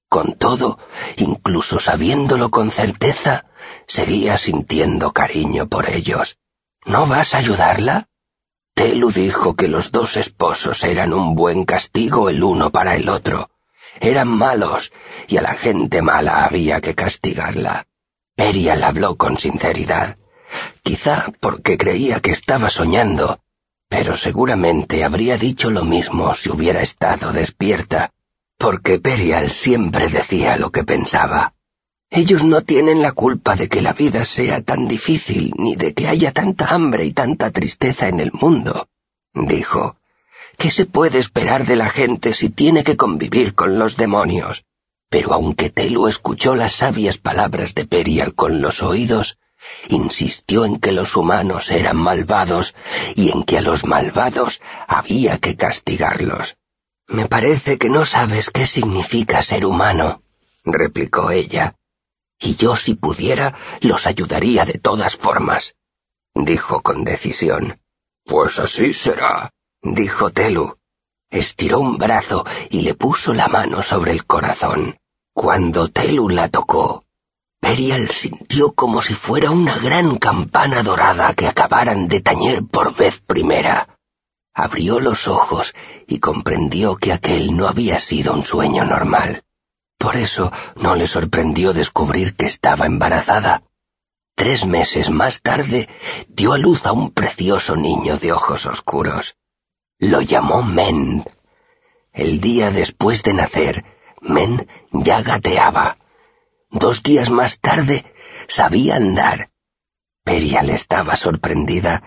Con 0.09 0.37
todo, 0.39 0.79
incluso 1.17 1.79
sabiéndolo 1.79 2.51
con 2.51 2.71
certeza, 2.71 3.45
seguía 3.87 4.39
sintiendo 4.39 5.13
cariño 5.13 5.69
por 5.69 5.91
ellos. 5.91 6.39
¿No 6.87 7.07
vas 7.07 7.35
a 7.35 7.39
ayudarla? 7.39 8.09
Telu 8.75 9.11
dijo 9.11 9.55
que 9.55 9.69
los 9.69 9.93
dos 9.93 10.17
esposos 10.17 10.83
eran 10.83 11.13
un 11.13 11.35
buen 11.35 11.65
castigo 11.65 12.29
el 12.31 12.43
uno 12.43 12.71
para 12.71 12.97
el 12.97 13.09
otro. 13.09 13.51
Eran 14.01 14.29
malos, 14.29 14.93
y 15.29 15.37
a 15.37 15.43
la 15.43 15.55
gente 15.55 16.03
mala 16.03 16.45
había 16.45 16.81
que 16.81 16.95
castigarla. 16.95 17.87
Perial 18.37 18.83
habló 18.83 19.17
con 19.17 19.39
sinceridad. 19.39 20.19
Quizá 20.83 21.33
porque 21.41 21.79
creía 21.79 22.21
que 22.21 22.33
estaba 22.33 22.71
soñando, 22.71 23.41
pero 23.89 24.17
seguramente 24.17 25.05
habría 25.05 25.39
dicho 25.39 25.71
lo 25.71 25.85
mismo 25.85 26.35
si 26.35 26.51
hubiera 26.51 26.83
estado 26.83 27.33
despierta 27.33 28.11
porque 28.59 28.99
Perial 28.99 29.51
siempre 29.51 30.09
decía 30.09 30.57
lo 30.57 30.71
que 30.71 30.85
pensaba. 30.85 31.55
Ellos 32.11 32.45
no 32.45 32.63
tienen 32.63 33.03
la 33.03 33.13
culpa 33.13 33.57
de 33.57 33.69
que 33.69 33.83
la 33.83 33.93
vida 33.93 34.25
sea 34.25 34.63
tan 34.63 34.87
difícil, 34.87 35.53
ni 35.59 35.75
de 35.75 35.95
que 35.95 36.09
haya 36.09 36.33
tanta 36.33 36.69
hambre 36.69 37.05
y 37.05 37.13
tanta 37.13 37.51
tristeza 37.51 38.09
en 38.09 38.21
el 38.21 38.33
mundo, 38.33 38.89
dijo. 39.35 39.97
¿Qué 40.58 40.70
se 40.70 40.87
puede 40.87 41.18
esperar 41.18 41.66
de 41.66 41.76
la 41.76 41.90
gente 41.90 42.34
si 42.34 42.49
tiene 42.49 42.84
que 42.84 42.96
convivir 42.96 43.54
con 43.54 43.78
los 43.78 43.96
demonios? 43.96 44.64
Pero 45.08 45.32
aunque 45.32 45.70
Telu 45.70 46.08
escuchó 46.08 46.54
las 46.54 46.73
sabias 46.73 47.18
palabras 47.18 47.75
de 47.75 47.87
Perial 47.87 48.34
con 48.34 48.61
los 48.61 48.82
oídos, 48.82 49.38
insistió 49.88 50.64
en 50.64 50.80
que 50.80 50.92
los 50.92 51.16
humanos 51.16 51.70
eran 51.70 51.96
malvados 51.96 52.75
y 53.14 53.30
en 53.30 53.44
que 53.44 53.58
a 53.58 53.62
los 53.62 53.84
malvados 53.84 54.61
había 54.88 55.38
que 55.38 55.56
castigarlos. 55.56 56.56
Me 57.06 57.28
parece 57.28 57.78
que 57.78 57.90
no 57.90 58.04
sabes 58.04 58.50
qué 58.50 58.66
significa 58.66 59.42
ser 59.42 59.66
humano, 59.66 60.23
replicó 60.64 61.30
ella. 61.30 61.76
Y 62.38 62.56
yo 62.56 62.76
si 62.76 62.94
pudiera 62.94 63.54
los 63.80 64.06
ayudaría 64.06 64.64
de 64.64 64.78
todas 64.78 65.16
formas, 65.16 65.76
dijo 66.34 66.82
con 66.82 67.04
decisión. 67.04 67.80
Pues 68.25 68.58
así 68.58 68.94
será, 68.94 69.52
dijo 69.85 70.31
Telu. 70.31 70.76
Estiró 71.31 71.79
un 71.79 71.97
brazo 71.97 72.45
y 72.71 72.81
le 72.81 72.95
puso 72.95 73.33
la 73.33 73.47
mano 73.47 73.83
sobre 73.83 74.11
el 74.11 74.26
corazón. 74.26 74.99
Cuando 75.33 75.88
Telu 75.88 76.29
la 76.29 76.49
tocó, 76.49 77.05
Perial 77.61 78.09
sintió 78.11 78.73
como 78.73 79.00
si 79.00 79.14
fuera 79.14 79.50
una 79.50 79.79
gran 79.79 80.19
campana 80.19 80.83
dorada 80.83 81.35
que 81.35 81.47
acabaran 81.47 82.09
de 82.09 82.21
tañer 82.21 82.64
por 82.64 82.95
vez 82.95 83.21
primera 83.21 83.95
abrió 84.55 85.00
los 85.00 85.26
ojos 85.26 85.75
y 86.07 86.21
comprendió 86.21 86.97
que 86.97 87.12
aquel 87.12 87.57
no 87.57 87.67
había 87.67 87.99
sido 87.99 88.33
un 88.33 88.45
sueño 88.45 88.85
normal. 88.85 89.43
Por 89.99 90.17
eso 90.17 90.53
no 90.76 90.95
le 90.95 91.09
sorprendió 91.09 91.73
descubrir 91.73 92.37
que 92.37 92.47
estaba 92.47 92.87
embarazada. 92.87 93.64
Tres 94.37 94.64
meses 94.64 95.11
más 95.11 95.43
tarde 95.43 95.88
dio 96.29 96.53
a 96.53 96.59
luz 96.59 96.87
a 96.87 96.93
un 96.93 97.11
precioso 97.11 97.76
niño 97.76 98.17
de 98.17 98.33
ojos 98.33 98.67
oscuros. 98.67 99.37
Lo 99.99 100.21
llamó 100.21 100.63
Men. 100.63 101.25
El 102.13 102.41
día 102.41 102.71
después 102.71 103.23
de 103.23 103.35
nacer, 103.35 103.85
Men 104.21 104.69
ya 104.93 105.23
gateaba. 105.23 105.99
Dos 106.71 107.03
días 107.03 107.31
más 107.31 107.61
tarde 107.61 108.13
sabía 108.49 108.97
andar. 108.97 109.51
Perial 110.25 110.71
estaba 110.71 111.17
sorprendida 111.17 112.03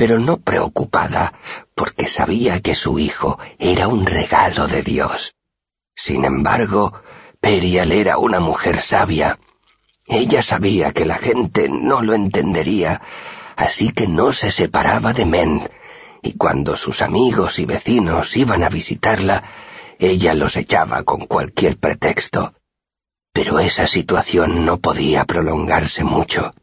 pero 0.00 0.18
no 0.18 0.38
preocupada, 0.38 1.34
porque 1.74 2.06
sabía 2.06 2.62
que 2.62 2.74
su 2.74 2.98
hijo 2.98 3.38
era 3.58 3.86
un 3.86 4.06
regalo 4.06 4.66
de 4.66 4.80
Dios. 4.82 5.34
Sin 5.94 6.24
embargo, 6.24 6.94
Perial 7.38 7.92
era 7.92 8.16
una 8.16 8.40
mujer 8.40 8.80
sabia. 8.80 9.38
Ella 10.06 10.42
sabía 10.42 10.92
que 10.92 11.04
la 11.04 11.16
gente 11.16 11.68
no 11.68 12.00
lo 12.00 12.14
entendería, 12.14 13.02
así 13.56 13.92
que 13.92 14.06
no 14.06 14.32
se 14.32 14.50
separaba 14.50 15.12
de 15.12 15.26
Men, 15.26 15.68
y 16.22 16.34
cuando 16.34 16.76
sus 16.76 17.02
amigos 17.02 17.58
y 17.58 17.64
vecinos 17.64 18.36
iban 18.36 18.62
a 18.62 18.68
visitarla, 18.68 19.44
ella 19.98 20.34
los 20.34 20.56
echaba 20.56 21.02
con 21.02 21.26
cualquier 21.26 21.76
pretexto. 21.76 22.54
Pero 23.32 23.58
esa 23.58 23.86
situación 23.86 24.64
no 24.64 24.78
podía 24.78 25.24
prolongarse 25.24 26.04
mucho 26.04 26.54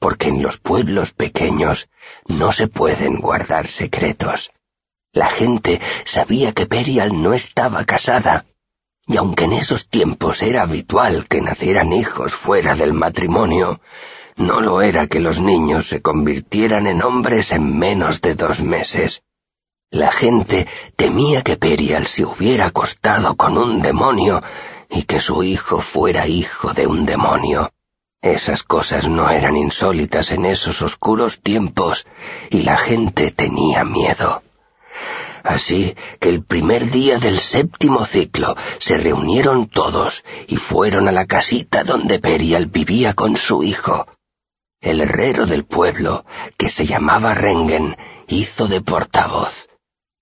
porque 0.00 0.28
en 0.28 0.42
los 0.42 0.58
pueblos 0.58 1.12
pequeños 1.12 1.90
no 2.26 2.50
se 2.52 2.66
pueden 2.66 3.20
guardar 3.20 3.68
secretos. 3.68 4.50
La 5.12 5.28
gente 5.28 5.80
sabía 6.04 6.52
que 6.52 6.66
Perial 6.66 7.22
no 7.22 7.34
estaba 7.34 7.84
casada, 7.84 8.46
y 9.06 9.18
aunque 9.18 9.44
en 9.44 9.52
esos 9.52 9.88
tiempos 9.88 10.40
era 10.40 10.62
habitual 10.62 11.26
que 11.28 11.42
nacieran 11.42 11.92
hijos 11.92 12.32
fuera 12.32 12.74
del 12.74 12.94
matrimonio, 12.94 13.80
no 14.40 14.60
lo 14.60 14.82
era 14.82 15.06
que 15.06 15.20
los 15.20 15.40
niños 15.40 15.88
se 15.88 16.02
convirtieran 16.02 16.86
en 16.86 17.02
hombres 17.02 17.52
en 17.52 17.78
menos 17.78 18.20
de 18.20 18.34
dos 18.34 18.62
meses. 18.62 19.22
La 19.90 20.12
gente 20.12 20.66
temía 20.96 21.42
que 21.42 21.56
Perial 21.56 22.06
se 22.06 22.24
hubiera 22.24 22.66
acostado 22.66 23.36
con 23.36 23.58
un 23.58 23.82
demonio 23.82 24.42
y 24.88 25.02
que 25.02 25.20
su 25.20 25.42
hijo 25.42 25.80
fuera 25.80 26.26
hijo 26.26 26.72
de 26.72 26.86
un 26.86 27.06
demonio. 27.06 27.72
Esas 28.22 28.62
cosas 28.62 29.08
no 29.08 29.30
eran 29.30 29.56
insólitas 29.56 30.30
en 30.30 30.44
esos 30.44 30.82
oscuros 30.82 31.40
tiempos 31.40 32.06
y 32.50 32.62
la 32.62 32.76
gente 32.76 33.30
tenía 33.30 33.84
miedo. 33.84 34.42
Así 35.42 35.96
que 36.20 36.28
el 36.28 36.44
primer 36.44 36.90
día 36.90 37.18
del 37.18 37.40
séptimo 37.40 38.04
ciclo 38.04 38.56
se 38.78 38.98
reunieron 38.98 39.68
todos 39.68 40.24
y 40.46 40.56
fueron 40.56 41.08
a 41.08 41.12
la 41.12 41.26
casita 41.26 41.82
donde 41.82 42.18
Perial 42.18 42.66
vivía 42.66 43.14
con 43.14 43.36
su 43.36 43.62
hijo. 43.62 44.06
El 44.80 45.02
herrero 45.02 45.44
del 45.44 45.66
pueblo, 45.66 46.24
que 46.56 46.70
se 46.70 46.86
llamaba 46.86 47.34
Rengen, 47.34 47.98
hizo 48.28 48.66
de 48.66 48.80
portavoz. 48.80 49.68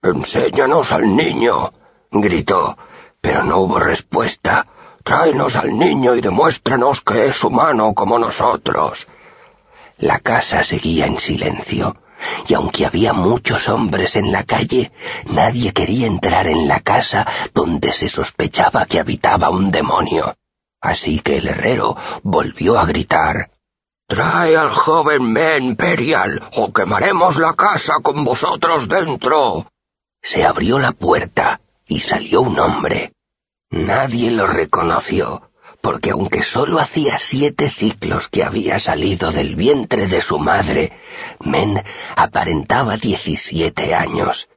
Enséñanos 0.02 0.90
al 0.90 1.14
niño, 1.14 1.72
gritó, 2.10 2.76
pero 3.20 3.44
no 3.44 3.58
hubo 3.58 3.78
respuesta. 3.78 4.66
Tráenos 5.04 5.54
al 5.54 5.78
niño 5.78 6.16
y 6.16 6.20
demuéstranos 6.20 7.02
que 7.02 7.26
es 7.26 7.44
humano 7.44 7.94
como 7.94 8.18
nosotros. 8.18 9.06
La 9.96 10.18
casa 10.18 10.64
seguía 10.64 11.06
en 11.06 11.20
silencio 11.20 11.96
y 12.48 12.54
aunque 12.54 12.84
había 12.84 13.12
muchos 13.12 13.68
hombres 13.68 14.16
en 14.16 14.32
la 14.32 14.42
calle, 14.42 14.90
nadie 15.26 15.72
quería 15.72 16.08
entrar 16.08 16.48
en 16.48 16.66
la 16.66 16.80
casa 16.80 17.28
donde 17.54 17.92
se 17.92 18.08
sospechaba 18.08 18.86
que 18.86 18.98
habitaba 18.98 19.50
un 19.50 19.70
demonio. 19.70 20.36
Así 20.80 21.20
que 21.20 21.38
el 21.38 21.46
herrero 21.46 21.96
volvió 22.24 22.76
a 22.76 22.86
gritar 22.86 23.50
Trae 24.08 24.56
al 24.56 24.72
joven 24.72 25.32
Men 25.32 25.62
Imperial, 25.64 26.42
o 26.56 26.72
quemaremos 26.72 27.36
la 27.36 27.54
casa 27.54 28.00
con 28.02 28.24
vosotros 28.24 28.88
dentro. 28.88 29.70
Se 30.22 30.44
abrió 30.44 30.78
la 30.78 30.92
puerta 30.92 31.60
y 31.86 32.00
salió 32.00 32.40
un 32.40 32.58
hombre. 32.58 33.12
Nadie 33.70 34.30
lo 34.30 34.46
reconoció 34.46 35.48
porque 35.80 36.10
aunque 36.10 36.42
sólo 36.42 36.78
hacía 36.78 37.18
siete 37.18 37.70
ciclos 37.70 38.28
que 38.28 38.44
había 38.44 38.80
salido 38.80 39.30
del 39.30 39.54
vientre 39.56 40.06
de 40.06 40.20
su 40.20 40.38
madre, 40.38 40.92
Men 41.40 41.82
aparentaba 42.16 42.96
diecisiete 42.96 43.94
años. 43.94 44.48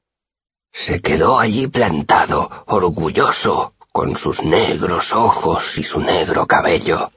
Se 0.71 1.01
quedó 1.01 1.39
allí 1.39 1.67
plantado, 1.67 2.49
orgulloso, 2.67 3.75
con 3.91 4.15
sus 4.15 4.41
negros 4.41 5.13
ojos 5.13 5.77
y 5.77 5.83
su 5.83 5.99
negro 5.99 6.47
cabello. 6.47 7.11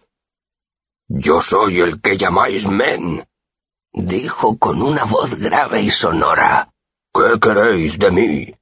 Yo 1.16 1.40
soy 1.40 1.80
el 1.80 2.00
que 2.00 2.16
llamáis 2.16 2.66
Men, 2.66 3.24
dijo 3.92 4.58
con 4.58 4.82
una 4.82 5.04
voz 5.04 5.36
grave 5.36 5.80
y 5.82 5.90
sonora. 5.90 6.72
¿Qué 7.14 7.38
queréis 7.40 8.00
de 8.00 8.10
mí? 8.10 8.54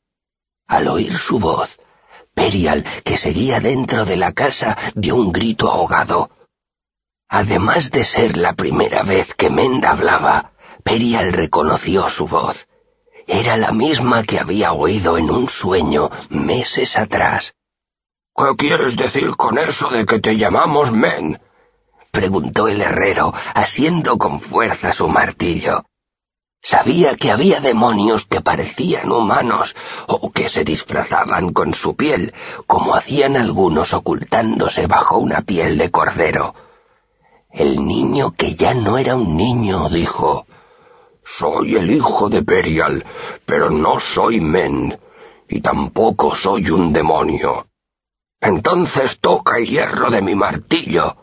Al 0.66 0.88
oír 0.88 1.16
su 1.16 1.38
voz, 1.38 1.80
Perial, 2.34 2.84
que 3.04 3.16
seguía 3.16 3.58
dentro 3.60 4.04
de 4.04 4.18
la 4.18 4.32
casa, 4.32 4.76
dio 4.94 5.16
un 5.16 5.32
grito 5.32 5.70
ahogado. 5.70 6.30
Además 7.26 7.90
de 7.90 8.04
ser 8.04 8.36
la 8.36 8.52
primera 8.52 9.02
vez 9.02 9.32
que 9.32 9.48
Menda 9.48 9.92
hablaba, 9.92 10.52
Perial 10.84 11.32
reconoció 11.32 12.10
su 12.10 12.28
voz. 12.28 12.68
Era 13.26 13.56
la 13.56 13.72
misma 13.72 14.24
que 14.24 14.38
había 14.38 14.72
oído 14.72 15.16
en 15.16 15.30
un 15.30 15.48
sueño 15.48 16.10
meses 16.28 16.98
atrás. 16.98 17.54
¿Qué 18.36 18.56
quieres 18.58 18.94
decir 18.96 19.36
con 19.36 19.56
eso 19.56 19.88
de 19.88 20.04
que 20.04 20.18
te 20.20 20.36
llamamos 20.36 20.92
Men? 20.92 21.40
Preguntó 22.12 22.68
el 22.68 22.82
herrero, 22.82 23.32
asiendo 23.54 24.18
con 24.18 24.38
fuerza 24.38 24.92
su 24.92 25.08
martillo. 25.08 25.86
Sabía 26.62 27.16
que 27.16 27.32
había 27.32 27.60
demonios 27.60 28.26
que 28.26 28.42
parecían 28.42 29.10
humanos 29.10 29.74
o 30.06 30.30
que 30.30 30.48
se 30.48 30.62
disfrazaban 30.62 31.52
con 31.54 31.74
su 31.74 31.96
piel, 31.96 32.34
como 32.66 32.94
hacían 32.94 33.36
algunos 33.36 33.94
ocultándose 33.94 34.86
bajo 34.86 35.18
una 35.18 35.40
piel 35.40 35.78
de 35.78 35.90
cordero. 35.90 36.54
El 37.50 37.84
niño 37.86 38.32
que 38.32 38.54
ya 38.54 38.74
no 38.74 38.98
era 38.98 39.16
un 39.16 39.36
niño 39.36 39.88
dijo, 39.88 40.46
Soy 41.24 41.76
el 41.76 41.90
hijo 41.90 42.28
de 42.28 42.42
Perial, 42.42 43.06
pero 43.46 43.70
no 43.70 43.98
soy 44.00 44.40
Men, 44.40 45.00
y 45.48 45.62
tampoco 45.62 46.36
soy 46.36 46.70
un 46.70 46.92
demonio. 46.92 47.66
Entonces 48.40 49.18
toca 49.18 49.56
el 49.56 49.66
hierro 49.66 50.10
de 50.10 50.20
mi 50.20 50.34
martillo, 50.34 51.16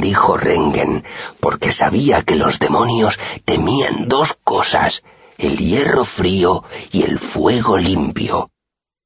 dijo 0.00 0.36
Rengen, 0.36 1.04
porque 1.40 1.72
sabía 1.72 2.22
que 2.22 2.36
los 2.36 2.58
demonios 2.58 3.18
temían 3.44 4.08
dos 4.08 4.38
cosas, 4.44 5.02
el 5.38 5.58
hierro 5.58 6.04
frío 6.04 6.64
y 6.90 7.02
el 7.02 7.18
fuego 7.18 7.76
limpio. 7.76 8.50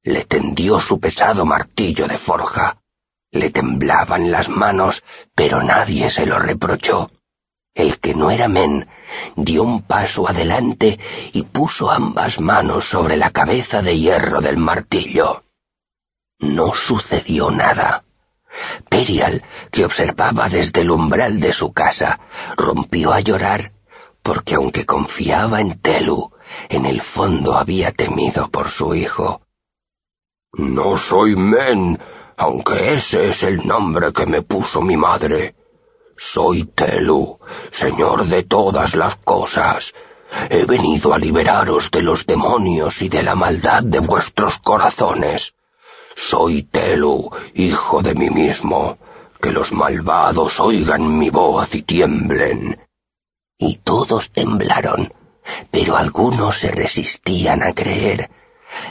Le 0.03 0.25
tendió 0.25 0.79
su 0.79 0.99
pesado 0.99 1.45
martillo 1.45 2.07
de 2.07 2.17
forja. 2.17 2.77
Le 3.31 3.49
temblaban 3.49 4.31
las 4.31 4.47
manos, 4.49 5.03
pero 5.35 5.61
nadie 5.63 6.09
se 6.09 6.25
lo 6.25 6.39
reprochó. 6.39 7.11
El 7.73 7.99
que 7.99 8.15
no 8.15 8.31
era 8.31 8.47
men 8.47 8.87
dio 9.35 9.63
un 9.63 9.83
paso 9.83 10.27
adelante 10.27 10.99
y 11.33 11.43
puso 11.43 11.91
ambas 11.91 12.39
manos 12.39 12.85
sobre 12.85 13.17
la 13.17 13.29
cabeza 13.29 13.81
de 13.81 13.99
hierro 13.99 14.41
del 14.41 14.57
martillo. 14.57 15.43
No 16.39 16.73
sucedió 16.73 17.51
nada. 17.51 18.03
Perial, 18.89 19.43
que 19.71 19.85
observaba 19.85 20.49
desde 20.49 20.81
el 20.81 20.91
umbral 20.91 21.39
de 21.39 21.53
su 21.53 21.73
casa, 21.73 22.19
rompió 22.55 23.13
a 23.13 23.19
llorar, 23.19 23.73
porque 24.21 24.55
aunque 24.55 24.85
confiaba 24.85 25.61
en 25.61 25.79
Telu, 25.79 26.31
en 26.69 26.85
el 26.85 27.01
fondo 27.01 27.55
había 27.55 27.91
temido 27.91 28.49
por 28.49 28.69
su 28.69 28.95
hijo. 28.95 29.41
No 30.53 30.97
soy 30.97 31.35
Men, 31.35 31.99
aunque 32.37 32.93
ese 32.93 33.29
es 33.29 33.43
el 33.43 33.67
nombre 33.67 34.13
que 34.13 34.25
me 34.25 34.41
puso 34.41 34.81
mi 34.81 34.97
madre. 34.97 35.55
Soy 36.17 36.63
Telu, 36.65 37.39
señor 37.71 38.25
de 38.25 38.43
todas 38.43 38.95
las 38.95 39.17
cosas. 39.17 39.93
He 40.49 40.65
venido 40.65 41.13
a 41.13 41.19
liberaros 41.19 41.91
de 41.91 42.01
los 42.01 42.25
demonios 42.25 43.01
y 43.01 43.09
de 43.09 43.23
la 43.23 43.35
maldad 43.35 43.83
de 43.83 43.99
vuestros 43.99 44.57
corazones. 44.57 45.53
Soy 46.19 46.63
Telu, 46.63 47.29
hijo 47.53 48.01
de 48.01 48.15
mí 48.15 48.31
mismo. 48.31 48.97
Que 49.39 49.51
los 49.51 49.71
malvados 49.71 50.59
oigan 50.59 51.15
mi 51.19 51.29
voz 51.29 51.75
y 51.75 51.83
tiemblen. 51.83 52.79
Y 53.59 53.77
todos 53.77 54.31
temblaron, 54.31 55.13
pero 55.69 55.95
algunos 55.95 56.57
se 56.57 56.71
resistían 56.71 57.61
a 57.61 57.73
creer. 57.73 58.31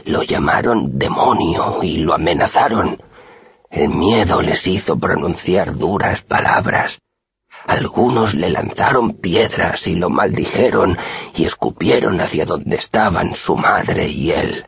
Lo 0.04 0.22
llamaron 0.22 1.00
demonio 1.00 1.82
y 1.82 1.98
lo 1.98 2.14
amenazaron. 2.14 3.02
El 3.70 3.88
miedo 3.88 4.40
les 4.40 4.64
hizo 4.68 4.96
pronunciar 4.96 5.76
duras 5.76 6.22
palabras. 6.22 7.00
Algunos 7.66 8.34
le 8.34 8.50
lanzaron 8.50 9.14
piedras 9.14 9.88
y 9.88 9.96
lo 9.96 10.10
maldijeron 10.10 10.96
y 11.34 11.44
escupieron 11.44 12.20
hacia 12.20 12.46
donde 12.46 12.76
estaban 12.76 13.34
su 13.34 13.56
madre 13.56 14.08
y 14.08 14.30
él. 14.30 14.66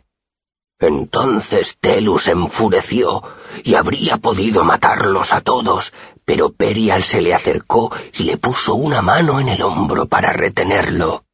Entonces 0.81 1.77
Telus 1.81 2.29
enfureció 2.29 3.23
y 3.65 3.75
habría 3.75 4.17
podido 4.19 4.63
matarlos 4.63 5.33
a 5.33 5.41
todos, 5.41 5.93
pero 6.25 6.53
Perial 6.53 7.03
se 7.03 7.21
le 7.21 7.35
acercó 7.35 7.91
y 8.17 8.25
le 8.25 8.37
puso 8.37 8.77
una 8.77 9.03
mano 9.03 9.41
en 9.41 9.49
el 9.49 9.63
hombro 9.63 10.07
para 10.07 10.33
retenerlo. 10.33 11.25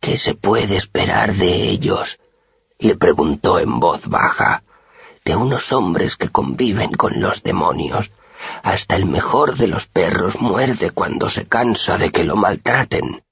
¿Qué 0.00 0.16
se 0.16 0.34
puede 0.34 0.76
esperar 0.76 1.34
de 1.34 1.68
ellos? 1.68 2.18
le 2.78 2.96
preguntó 2.96 3.58
en 3.58 3.78
voz 3.78 4.08
baja. 4.08 4.64
De 5.24 5.36
unos 5.36 5.70
hombres 5.72 6.16
que 6.16 6.30
conviven 6.30 6.92
con 6.92 7.20
los 7.20 7.42
demonios. 7.42 8.10
Hasta 8.62 8.96
el 8.96 9.04
mejor 9.04 9.56
de 9.56 9.68
los 9.68 9.86
perros 9.86 10.40
muerde 10.40 10.90
cuando 10.90 11.28
se 11.28 11.46
cansa 11.46 11.98
de 11.98 12.10
que 12.10 12.24
lo 12.24 12.36
maltraten. 12.36 13.22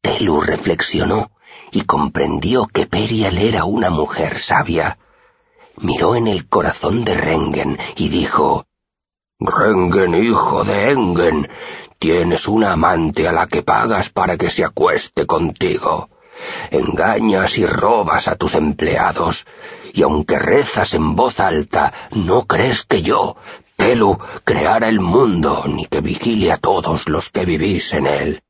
Telu 0.00 0.40
reflexionó 0.40 1.30
y 1.70 1.82
comprendió 1.82 2.66
que 2.66 2.86
Perial 2.86 3.38
era 3.38 3.64
una 3.64 3.90
mujer 3.90 4.38
sabia. 4.38 4.98
Miró 5.76 6.16
en 6.16 6.26
el 6.26 6.48
corazón 6.48 7.04
de 7.04 7.14
Rengen 7.14 7.78
y 7.96 8.08
dijo, 8.08 8.66
Rengen, 9.38 10.14
hijo 10.14 10.64
de 10.64 10.90
Engen, 10.90 11.48
tienes 11.98 12.48
una 12.48 12.72
amante 12.72 13.26
a 13.28 13.32
la 13.32 13.46
que 13.46 13.62
pagas 13.62 14.10
para 14.10 14.36
que 14.36 14.50
se 14.50 14.64
acueste 14.64 15.26
contigo. 15.26 16.10
Engañas 16.70 17.58
y 17.58 17.66
robas 17.66 18.28
a 18.28 18.36
tus 18.36 18.54
empleados, 18.54 19.46
y 19.92 20.02
aunque 20.02 20.38
rezas 20.38 20.94
en 20.94 21.14
voz 21.14 21.40
alta, 21.40 21.92
no 22.12 22.46
crees 22.46 22.84
que 22.84 23.02
yo, 23.02 23.36
Telu, 23.76 24.18
creara 24.44 24.88
el 24.88 25.00
mundo, 25.00 25.64
ni 25.66 25.86
que 25.86 26.00
vigile 26.00 26.52
a 26.52 26.58
todos 26.58 27.08
los 27.08 27.30
que 27.30 27.46
vivís 27.46 27.94
en 27.94 28.06
él. 28.06 28.42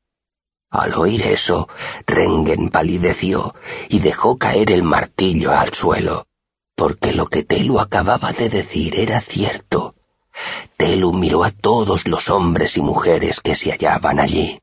Al 0.71 0.93
oír 0.93 1.23
eso, 1.23 1.67
Rengen 2.07 2.69
palideció 2.69 3.55
y 3.89 3.99
dejó 3.99 4.37
caer 4.37 4.71
el 4.71 4.83
martillo 4.83 5.51
al 5.51 5.73
suelo, 5.73 6.27
porque 6.75 7.11
lo 7.11 7.27
que 7.27 7.43
Telu 7.43 7.81
acababa 7.81 8.31
de 8.31 8.47
decir 8.47 8.97
era 8.97 9.19
cierto. 9.19 9.95
Telu 10.77 11.11
miró 11.11 11.43
a 11.43 11.51
todos 11.51 12.07
los 12.07 12.29
hombres 12.29 12.77
y 12.77 12.81
mujeres 12.81 13.41
que 13.41 13.57
se 13.57 13.71
hallaban 13.71 14.21
allí. 14.21 14.61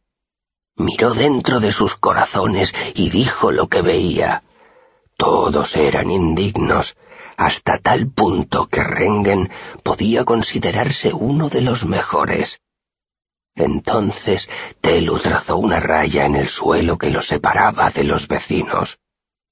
Miró 0.77 1.13
dentro 1.13 1.61
de 1.61 1.73
sus 1.73 1.95
corazones 1.95 2.75
y 2.95 3.11
dijo 3.11 3.53
lo 3.53 3.69
que 3.69 3.83
veía. 3.83 4.45
Todos 5.19 5.77
eran 5.77 6.11
indignos, 6.11 6.97
hasta 7.37 7.77
tal 7.77 8.09
punto 8.09 8.67
que 8.69 8.83
Rengen 8.83 9.51
podía 9.83 10.25
considerarse 10.25 11.13
uno 11.13 11.51
de 11.51 11.61
los 11.61 11.85
mejores. 11.85 12.63
Entonces 13.59 14.49
Telu 14.81 15.19
trazó 15.19 15.57
una 15.57 15.81
raya 15.81 16.25
en 16.25 16.37
el 16.37 16.49
suelo 16.49 16.97
que 16.97 17.11
los 17.11 17.27
separaba 17.27 17.91
de 17.91 18.05
los 18.05 18.29
vecinos. 18.29 19.01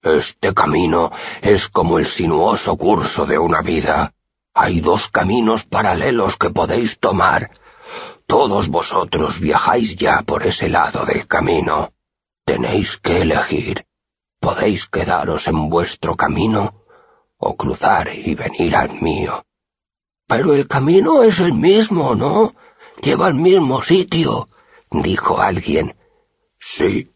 Este 0.00 0.54
camino 0.54 1.10
es 1.42 1.68
como 1.68 1.98
el 1.98 2.06
sinuoso 2.06 2.76
curso 2.76 3.26
de 3.26 3.38
una 3.38 3.62
vida. 3.62 4.14
Hay 4.54 4.80
dos 4.80 5.08
caminos 5.08 5.64
paralelos 5.64 6.36
que 6.36 6.50
podéis 6.50 7.00
tomar. 7.00 7.50
Todos 8.26 8.68
vosotros 8.68 9.40
viajáis 9.40 9.96
ya 9.96 10.22
por 10.22 10.46
ese 10.46 10.68
lado 10.68 11.04
del 11.04 11.26
camino. 11.26 11.92
Tenéis 12.44 12.98
que 12.98 13.22
elegir. 13.22 13.86
Podéis 14.38 14.86
quedaros 14.86 15.48
en 15.48 15.68
vuestro 15.68 16.14
camino 16.14 16.84
o 17.38 17.56
cruzar 17.56 18.08
y 18.14 18.36
venir 18.36 18.76
al 18.76 19.00
mío. 19.00 19.44
Pero 20.28 20.54
el 20.54 20.68
camino 20.68 21.24
es 21.24 21.40
el 21.40 21.52
mismo, 21.52 22.14
¿no? 22.14 22.54
Lleva 23.02 23.26
al 23.26 23.34
mismo 23.34 23.82
sitio, 23.82 24.48
dijo 24.90 25.40
alguien. 25.40 25.96
Sí. 26.58 27.12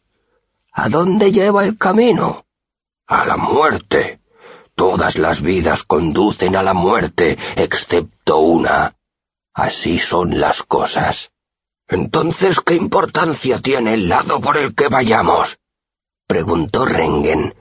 ¿A 0.73 0.89
dónde 0.89 1.33
lleva 1.33 1.65
el 1.65 1.79
camino? 1.79 2.47
A 3.07 3.25
la 3.25 3.37
muerte. 3.37 4.21
Todas 4.75 5.19
las 5.19 5.43
vidas 5.43 5.83
conducen 5.83 6.57
a 6.57 6.63
la 6.63 6.75
muerte, 6.75 7.39
excepto 7.57 8.39
una. 8.39 8.97
Así 9.53 9.99
son 9.99 10.41
las 10.41 10.63
cosas. 10.63 11.33
Entonces, 11.89 12.61
¿qué 12.61 12.77
importancia 12.77 13.61
tiene 13.61 13.95
el 13.95 14.09
lado 14.09 14.41
por 14.41 14.57
el 14.57 14.75
que 14.75 14.89
vayamos? 14.89 15.59
preguntó 16.27 16.85
Rengen. 16.85 17.55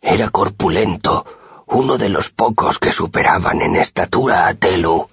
Era 0.00 0.28
corpulento, 0.28 1.24
uno 1.66 1.96
de 1.96 2.10
los 2.10 2.28
pocos 2.28 2.78
que 2.78 2.92
superaban 2.92 3.62
en 3.62 3.76
estatura 3.76 4.46
a 4.46 4.54
Telu, 4.54 5.08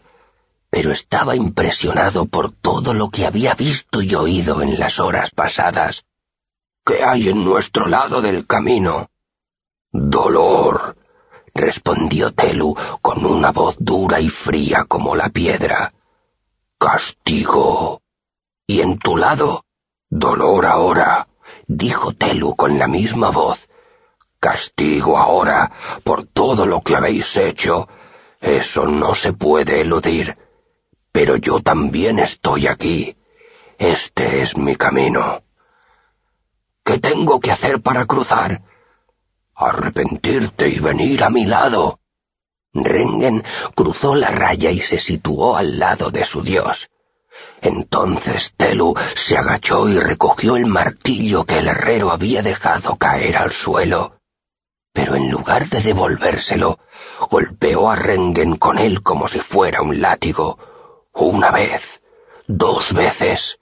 pero 0.69 0.91
estaba 0.91 1.35
impresionado 1.35 2.25
por 2.25 2.51
todo 2.51 2.93
lo 2.93 3.09
que 3.09 3.25
había 3.25 3.53
visto 3.55 4.01
y 4.01 4.13
oído 4.13 4.61
en 4.61 4.79
las 4.79 4.99
horas 4.99 5.31
pasadas. 5.31 6.05
¿Qué 6.85 7.03
hay 7.03 7.29
en 7.29 7.43
nuestro 7.43 7.87
lado 7.87 8.21
del 8.21 8.45
camino? 8.45 9.09
Dolor, 9.91 10.95
respondió 11.53 12.33
Telu 12.33 12.75
con 13.01 13.25
una 13.25 13.51
voz 13.51 13.75
dura 13.79 14.19
y 14.19 14.29
fría 14.29 14.85
como 14.85 15.15
la 15.15 15.29
piedra. 15.29 15.93
Castigo. 16.77 18.01
¿Y 18.67 18.81
en 18.81 18.99
tu 18.99 19.17
lado? 19.17 19.65
Dolor 20.09 20.65
ahora, 20.65 21.27
dijo 21.67 22.13
Telu 22.13 22.55
con 22.55 22.77
la 22.77 22.87
misma 22.87 23.31
voz. 23.31 23.67
Castigo 24.39 25.17
ahora 25.17 25.71
por 26.03 26.23
todo 26.25 26.65
lo 26.65 26.81
que 26.81 26.95
habéis 26.95 27.35
hecho. 27.37 27.89
Eso 28.39 28.85
no 28.85 29.15
se 29.15 29.33
puede 29.33 29.81
eludir. 29.81 30.37
Pero 31.11 31.35
yo 31.37 31.61
también 31.61 32.19
estoy 32.19 32.67
aquí. 32.67 33.15
Este 33.77 34.41
es 34.41 34.57
mi 34.57 34.75
camino. 34.75 35.41
¿Qué 36.83 36.99
tengo 36.99 37.39
que 37.39 37.51
hacer 37.51 37.81
para 37.81 38.05
cruzar? 38.05 38.61
arrepentirte 39.59 40.69
y 40.69 40.79
venir 40.79 41.23
a 41.23 41.29
mi 41.29 41.45
lado. 41.45 41.99
Rengen 42.73 43.43
cruzó 43.75 44.15
la 44.15 44.29
raya 44.29 44.71
y 44.71 44.79
se 44.79 44.99
situó 44.99 45.57
al 45.57 45.79
lado 45.79 46.11
de 46.11 46.23
su 46.23 46.41
dios. 46.41 46.89
Entonces 47.61 48.53
Telu 48.55 48.95
se 49.15 49.37
agachó 49.37 49.89
y 49.89 49.99
recogió 49.99 50.55
el 50.55 50.65
martillo 50.65 51.45
que 51.45 51.59
el 51.59 51.67
herrero 51.67 52.11
había 52.11 52.41
dejado 52.41 52.95
caer 52.95 53.37
al 53.37 53.51
suelo. 53.51 54.15
Pero 54.93 55.15
en 55.15 55.29
lugar 55.29 55.67
de 55.67 55.81
devolvérselo, 55.81 56.79
golpeó 57.29 57.89
a 57.89 57.95
Rengen 57.95 58.55
con 58.55 58.77
él 58.77 59.03
como 59.03 59.27
si 59.27 59.39
fuera 59.39 59.81
un 59.81 60.01
látigo. 60.01 60.57
Una 61.21 61.51
vez, 61.51 62.01
dos 62.47 62.93
veces, 62.93 63.59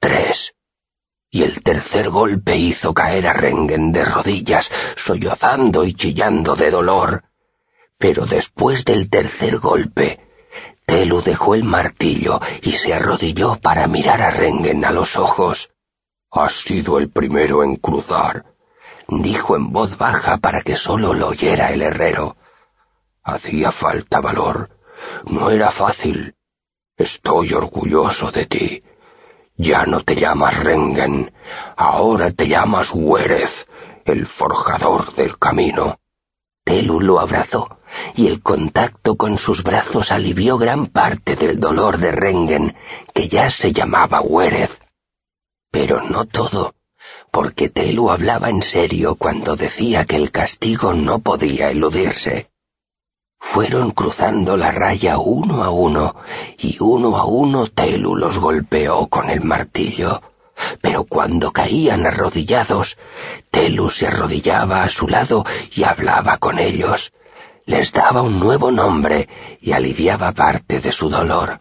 tres 0.00 0.54
y 1.30 1.42
el 1.42 1.62
tercer 1.62 2.08
golpe 2.08 2.56
hizo 2.56 2.94
caer 2.94 3.26
a 3.26 3.34
Rengen 3.34 3.92
de 3.92 4.02
rodillas, 4.02 4.72
sollozando 4.96 5.84
y 5.84 5.92
chillando 5.92 6.56
de 6.56 6.70
dolor. 6.70 7.24
Pero 7.98 8.24
después 8.24 8.86
del 8.86 9.10
tercer 9.10 9.58
golpe, 9.58 10.20
Telu 10.86 11.20
dejó 11.20 11.54
el 11.54 11.64
martillo 11.64 12.40
y 12.62 12.72
se 12.72 12.94
arrodilló 12.94 13.56
para 13.56 13.86
mirar 13.88 14.22
a 14.22 14.30
Rengen 14.30 14.82
a 14.86 14.90
los 14.90 15.16
ojos. 15.16 15.74
Has 16.30 16.54
sido 16.54 16.96
el 16.96 17.10
primero 17.10 17.62
en 17.62 17.76
cruzar, 17.76 18.46
dijo 19.06 19.54
en 19.54 19.70
voz 19.70 19.98
baja 19.98 20.38
para 20.38 20.62
que 20.62 20.76
solo 20.76 21.12
lo 21.12 21.28
oyera 21.28 21.74
el 21.74 21.82
herrero. 21.82 22.38
Hacía 23.22 23.70
falta 23.70 24.22
valor. 24.22 24.70
No 25.26 25.50
era 25.50 25.70
fácil. 25.70 26.36
Estoy 26.96 27.52
orgulloso 27.52 28.30
de 28.30 28.46
ti. 28.46 28.82
Ya 29.54 29.84
no 29.84 30.02
te 30.02 30.16
llamas 30.16 30.64
Rengen, 30.64 31.32
ahora 31.76 32.30
te 32.30 32.48
llamas 32.48 32.90
Huérez, 32.92 33.66
el 34.06 34.26
forjador 34.26 35.14
del 35.14 35.38
camino. 35.38 36.00
Telu 36.64 37.00
lo 37.00 37.20
abrazó, 37.20 37.78
y 38.14 38.26
el 38.28 38.42
contacto 38.42 39.16
con 39.16 39.36
sus 39.36 39.62
brazos 39.62 40.10
alivió 40.10 40.56
gran 40.56 40.86
parte 40.86 41.36
del 41.36 41.60
dolor 41.60 41.98
de 41.98 42.12
Rengen, 42.12 42.76
que 43.12 43.28
ya 43.28 43.50
se 43.50 43.72
llamaba 43.72 44.22
Huérez. 44.22 44.80
Pero 45.70 46.02
no 46.02 46.24
todo, 46.24 46.74
porque 47.30 47.68
Telu 47.68 48.10
hablaba 48.10 48.48
en 48.48 48.62
serio 48.62 49.16
cuando 49.16 49.54
decía 49.54 50.06
que 50.06 50.16
el 50.16 50.30
castigo 50.30 50.94
no 50.94 51.18
podía 51.18 51.70
eludirse. 51.70 52.50
Fueron 53.38 53.90
cruzando 53.90 54.56
la 54.56 54.70
raya 54.70 55.18
uno 55.18 55.62
a 55.62 55.70
uno, 55.70 56.16
y 56.58 56.76
uno 56.80 57.16
a 57.16 57.24
uno 57.24 57.66
Telu 57.66 58.16
los 58.16 58.38
golpeó 58.38 59.06
con 59.08 59.30
el 59.30 59.40
martillo. 59.42 60.22
Pero 60.80 61.04
cuando 61.04 61.52
caían 61.52 62.06
arrodillados, 62.06 62.98
Telu 63.50 63.90
se 63.90 64.06
arrodillaba 64.08 64.82
a 64.82 64.88
su 64.88 65.06
lado 65.08 65.44
y 65.74 65.84
hablaba 65.84 66.38
con 66.38 66.58
ellos. 66.58 67.12
Les 67.66 67.92
daba 67.92 68.22
un 68.22 68.38
nuevo 68.38 68.70
nombre 68.70 69.28
y 69.60 69.72
aliviaba 69.72 70.32
parte 70.32 70.80
de 70.80 70.92
su 70.92 71.08
dolor. 71.08 71.60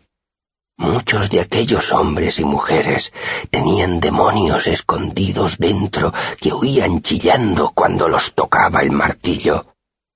Muchos 0.78 1.30
de 1.30 1.40
aquellos 1.40 1.94
hombres 1.94 2.40
y 2.40 2.46
mujeres 2.46 3.14
tenían 3.50 4.02
demonios 4.02 4.68
escondidos 4.68 5.58
dentro 5.58 6.14
que 6.40 6.54
huían 6.54 7.02
chillando 7.02 7.72
cuando 7.74 8.10
los 8.10 8.34
tocaba 8.34 8.82
el 8.82 8.92
martillo. 8.92 9.68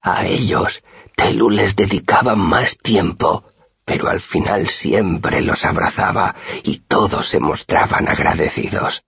A 0.01 0.25
ellos 0.25 0.83
Telu 1.19 1.49
les 1.49 1.75
dedicaba 1.75 2.33
más 2.35 2.77
tiempo, 2.77 3.43
pero 3.83 4.07
al 4.07 4.21
final 4.21 4.69
siempre 4.69 5.41
los 5.41 5.65
abrazaba 5.65 6.33
y 6.63 6.77
todos 6.77 7.27
se 7.27 7.41
mostraban 7.41 8.07
agradecidos. 8.07 9.03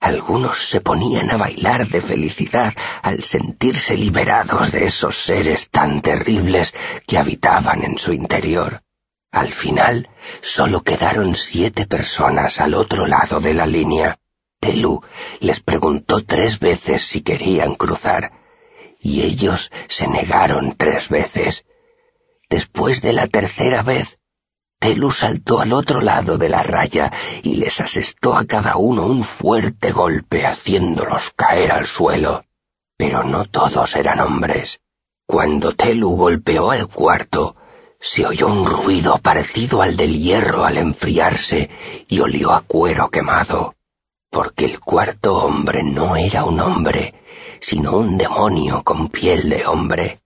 Algunos 0.00 0.70
se 0.70 0.80
ponían 0.80 1.30
a 1.30 1.36
bailar 1.36 1.86
de 1.88 2.00
felicidad 2.00 2.72
al 3.02 3.22
sentirse 3.22 3.94
liberados 3.94 4.72
de 4.72 4.86
esos 4.86 5.18
seres 5.18 5.68
tan 5.68 6.00
terribles 6.00 6.74
que 7.06 7.18
habitaban 7.18 7.84
en 7.84 7.98
su 7.98 8.14
interior. 8.14 8.82
Al 9.30 9.52
final 9.52 10.08
solo 10.40 10.82
quedaron 10.82 11.34
siete 11.34 11.86
personas 11.86 12.58
al 12.58 12.72
otro 12.72 13.06
lado 13.06 13.38
de 13.40 13.52
la 13.52 13.66
línea. 13.66 14.18
Telu 14.60 15.02
les 15.40 15.60
preguntó 15.60 16.24
tres 16.24 16.58
veces 16.58 17.04
si 17.04 17.20
querían 17.20 17.74
cruzar, 17.74 18.32
y 19.04 19.22
ellos 19.22 19.70
se 19.86 20.08
negaron 20.08 20.74
tres 20.76 21.10
veces. 21.10 21.66
Después 22.48 23.02
de 23.02 23.12
la 23.12 23.28
tercera 23.28 23.82
vez, 23.82 24.18
Telu 24.80 25.10
saltó 25.10 25.60
al 25.60 25.72
otro 25.74 26.00
lado 26.00 26.38
de 26.38 26.48
la 26.48 26.62
raya 26.62 27.12
y 27.42 27.56
les 27.56 27.80
asestó 27.80 28.36
a 28.36 28.46
cada 28.46 28.76
uno 28.76 29.06
un 29.06 29.22
fuerte 29.22 29.92
golpe 29.92 30.46
haciéndolos 30.46 31.30
caer 31.36 31.70
al 31.70 31.86
suelo. 31.86 32.44
Pero 32.96 33.24
no 33.24 33.44
todos 33.44 33.94
eran 33.94 34.20
hombres. 34.20 34.80
Cuando 35.26 35.72
Telu 35.72 36.16
golpeó 36.16 36.70
al 36.70 36.88
cuarto, 36.88 37.56
se 38.00 38.26
oyó 38.26 38.46
un 38.46 38.66
ruido 38.66 39.18
parecido 39.18 39.82
al 39.82 39.96
del 39.96 40.18
hierro 40.18 40.64
al 40.64 40.78
enfriarse 40.78 41.70
y 42.08 42.20
olió 42.20 42.52
a 42.52 42.62
cuero 42.62 43.10
quemado, 43.10 43.74
porque 44.30 44.64
el 44.64 44.80
cuarto 44.80 45.36
hombre 45.44 45.82
no 45.82 46.16
era 46.16 46.44
un 46.44 46.60
hombre, 46.60 47.14
sino 47.66 47.96
un 47.96 48.18
demonio 48.18 48.82
con 48.82 49.08
piel 49.08 49.48
de 49.48 49.66
hombre. 49.66 50.20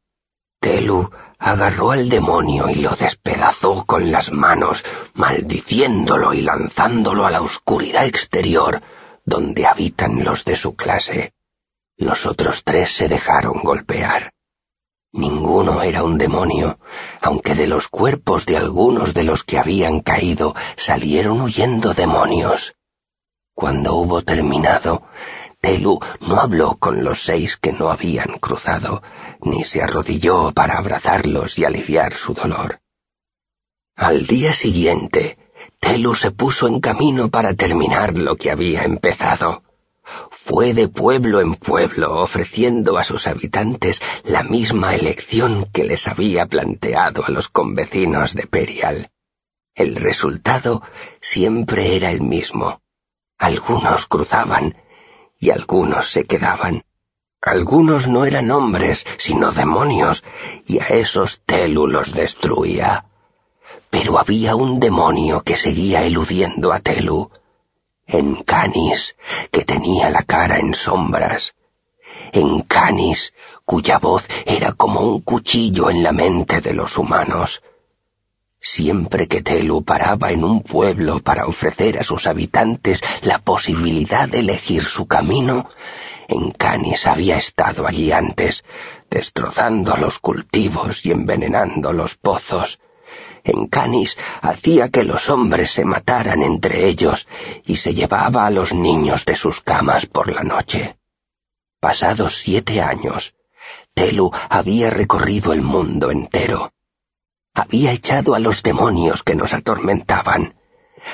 Telu 0.61 1.09
agarró 1.38 1.92
al 1.92 2.09
demonio 2.09 2.68
y 2.68 2.77
lo 2.77 2.90
despedazó 2.96 3.85
con 3.87 4.11
las 4.11 4.33
manos, 4.33 4.85
maldiciéndolo 5.14 6.35
y 6.35 6.42
lanzándolo 6.42 7.27
a 7.27 7.31
la 7.31 7.40
oscuridad 7.40 8.07
exterior, 8.07 8.83
donde 9.24 9.66
habitan 9.66 10.24
los 10.24 10.44
de 10.44 10.57
su 10.57 10.74
clase. 10.74 11.33
Los 11.96 12.27
otros 12.27 12.64
tres 12.64 12.90
se 12.96 13.09
dejaron 13.09 13.62
golpear. 13.62 14.33
Ninguno 15.12 15.83
era 15.83 16.03
un 16.03 16.18
demonio, 16.18 16.81
aunque 17.20 17.55
de 17.55 17.68
los 17.68 17.87
cuerpos 17.87 18.46
de 18.46 18.57
algunos 18.57 19.14
de 19.14 19.22
los 19.22 19.44
que 19.44 19.59
habían 19.59 20.01
caído 20.01 20.57
salieron 20.77 21.40
huyendo 21.40 21.94
demonios. 21.94 22.74
Cuando 23.55 23.94
hubo 23.94 24.22
terminado, 24.22 25.05
Telu 25.61 25.99
no 26.21 26.40
habló 26.40 26.77
con 26.79 27.03
los 27.03 27.23
seis 27.23 27.57
que 27.57 27.73
no 27.73 27.90
habían 27.90 28.38
cruzado, 28.38 29.03
ni 29.40 29.64
se 29.64 29.83
arrodilló 29.83 30.53
para 30.53 30.79
abrazarlos 30.79 31.59
y 31.59 31.64
aliviar 31.64 32.14
su 32.14 32.33
dolor. 32.33 32.81
Al 33.97 34.27
día 34.27 34.53
siguiente, 34.53 35.37
Telu 35.81 36.14
se 36.14 36.31
puso 36.31 36.68
en 36.68 36.81
camino 36.81 37.29
para 37.29 37.55
terminar 37.55 38.16
lo 38.16 38.37
que 38.37 38.51
había 38.53 38.85
empezado. 38.85 39.64
Fue 40.31 40.73
de 40.73 40.88
pueblo 40.88 41.40
en 41.40 41.55
pueblo 41.55 42.21
ofreciendo 42.21 42.97
a 42.97 43.05
sus 43.05 43.27
habitantes 43.27 44.01
la 44.25 44.44
misma 44.44 44.94
elección 44.94 45.68
que 45.73 45.85
les 45.85 46.07
había 46.07 46.47
planteado 46.47 47.25
a 47.25 47.31
los 47.31 47.49
convecinos 47.49 48.35
de 48.35 48.47
Perial. 48.47 49.11
El 49.75 49.97
resultado 49.97 50.83
siempre 51.21 51.97
era 51.97 52.11
el 52.11 52.21
mismo. 52.21 52.81
Algunos 53.37 54.07
cruzaban 54.07 54.77
y 55.38 55.51
algunos 55.51 56.11
se 56.11 56.24
quedaban. 56.24 56.85
Algunos 57.40 58.09
no 58.09 58.24
eran 58.24 58.51
hombres, 58.51 59.07
sino 59.16 59.53
demonios, 59.53 60.24
y 60.66 60.81
a 60.81 60.87
esos 60.87 61.40
Telu 61.46 61.87
los 61.87 62.12
destruía. 62.12 63.05
Pero 63.90 64.18
había 64.18 64.57
un 64.57 64.81
demonio 64.81 65.42
que 65.42 65.57
seguía 65.57 66.05
eludiendo 66.05 66.72
a 66.72 66.81
Telu. 66.81 67.31
En 68.07 68.42
Canis, 68.42 69.16
que 69.53 69.64
tenía 69.64 70.11
la 70.11 70.24
cara 70.24 70.59
en 70.59 70.74
sombras. 70.74 71.55
En 72.33 72.62
Canis, 72.62 73.33
cuya 73.64 73.98
voz 73.98 74.27
era 74.44 74.72
como 74.72 75.01
un 75.01 75.20
cuchillo 75.20 75.90
en 75.90 76.03
la 76.03 76.12
mente 76.12 76.61
de 76.61 76.72
los 76.72 76.98
humanos. 76.98 77.62
Siempre 78.61 79.29
que 79.29 79.42
Telu 79.42 79.85
paraba 79.85 80.33
en 80.33 80.44
un 80.44 80.62
pueblo 80.62 81.21
para 81.21 81.47
ofrecer 81.47 81.99
a 81.99 82.03
sus 82.03 82.27
habitantes 82.27 83.03
la 83.23 83.38
posibilidad 83.38 84.29
de 84.29 84.40
elegir 84.40 84.85
su 84.85 85.07
camino, 85.07 85.68
en 86.29 86.51
Canis 86.51 87.07
había 87.07 87.38
estado 87.38 87.87
allí 87.87 88.12
antes, 88.12 88.62
destrozando 89.09 89.97
los 89.97 90.18
cultivos 90.18 91.07
y 91.07 91.12
envenenando 91.12 91.94
los 91.94 92.16
pozos. 92.16 92.81
En 93.44 93.66
Canis 93.68 94.18
hacía 94.42 94.90
que 94.90 95.05
los 95.05 95.31
hombres 95.31 95.71
se 95.71 95.87
mataran 95.87 96.42
entre 96.42 96.87
ellos 96.87 97.27
y 97.64 97.77
se 97.77 97.94
llevaba 97.94 98.44
a 98.44 98.51
los 98.51 98.75
niños 98.75 99.25
de 99.25 99.37
sus 99.37 99.62
camas 99.62 100.05
por 100.05 100.31
la 100.31 100.42
noche. 100.42 100.99
Pasados 101.81 102.37
siete 102.37 102.83
años, 102.83 103.35
Telu 103.94 104.31
había 104.51 104.90
recorrido 104.90 105.55
el 105.55 105.62
mundo 105.62 106.11
entero. 106.11 106.73
Había 107.54 107.92
echado 107.92 108.34
a 108.34 108.38
los 108.38 108.62
demonios 108.62 109.22
que 109.22 109.34
nos 109.34 109.52
atormentaban, 109.52 110.54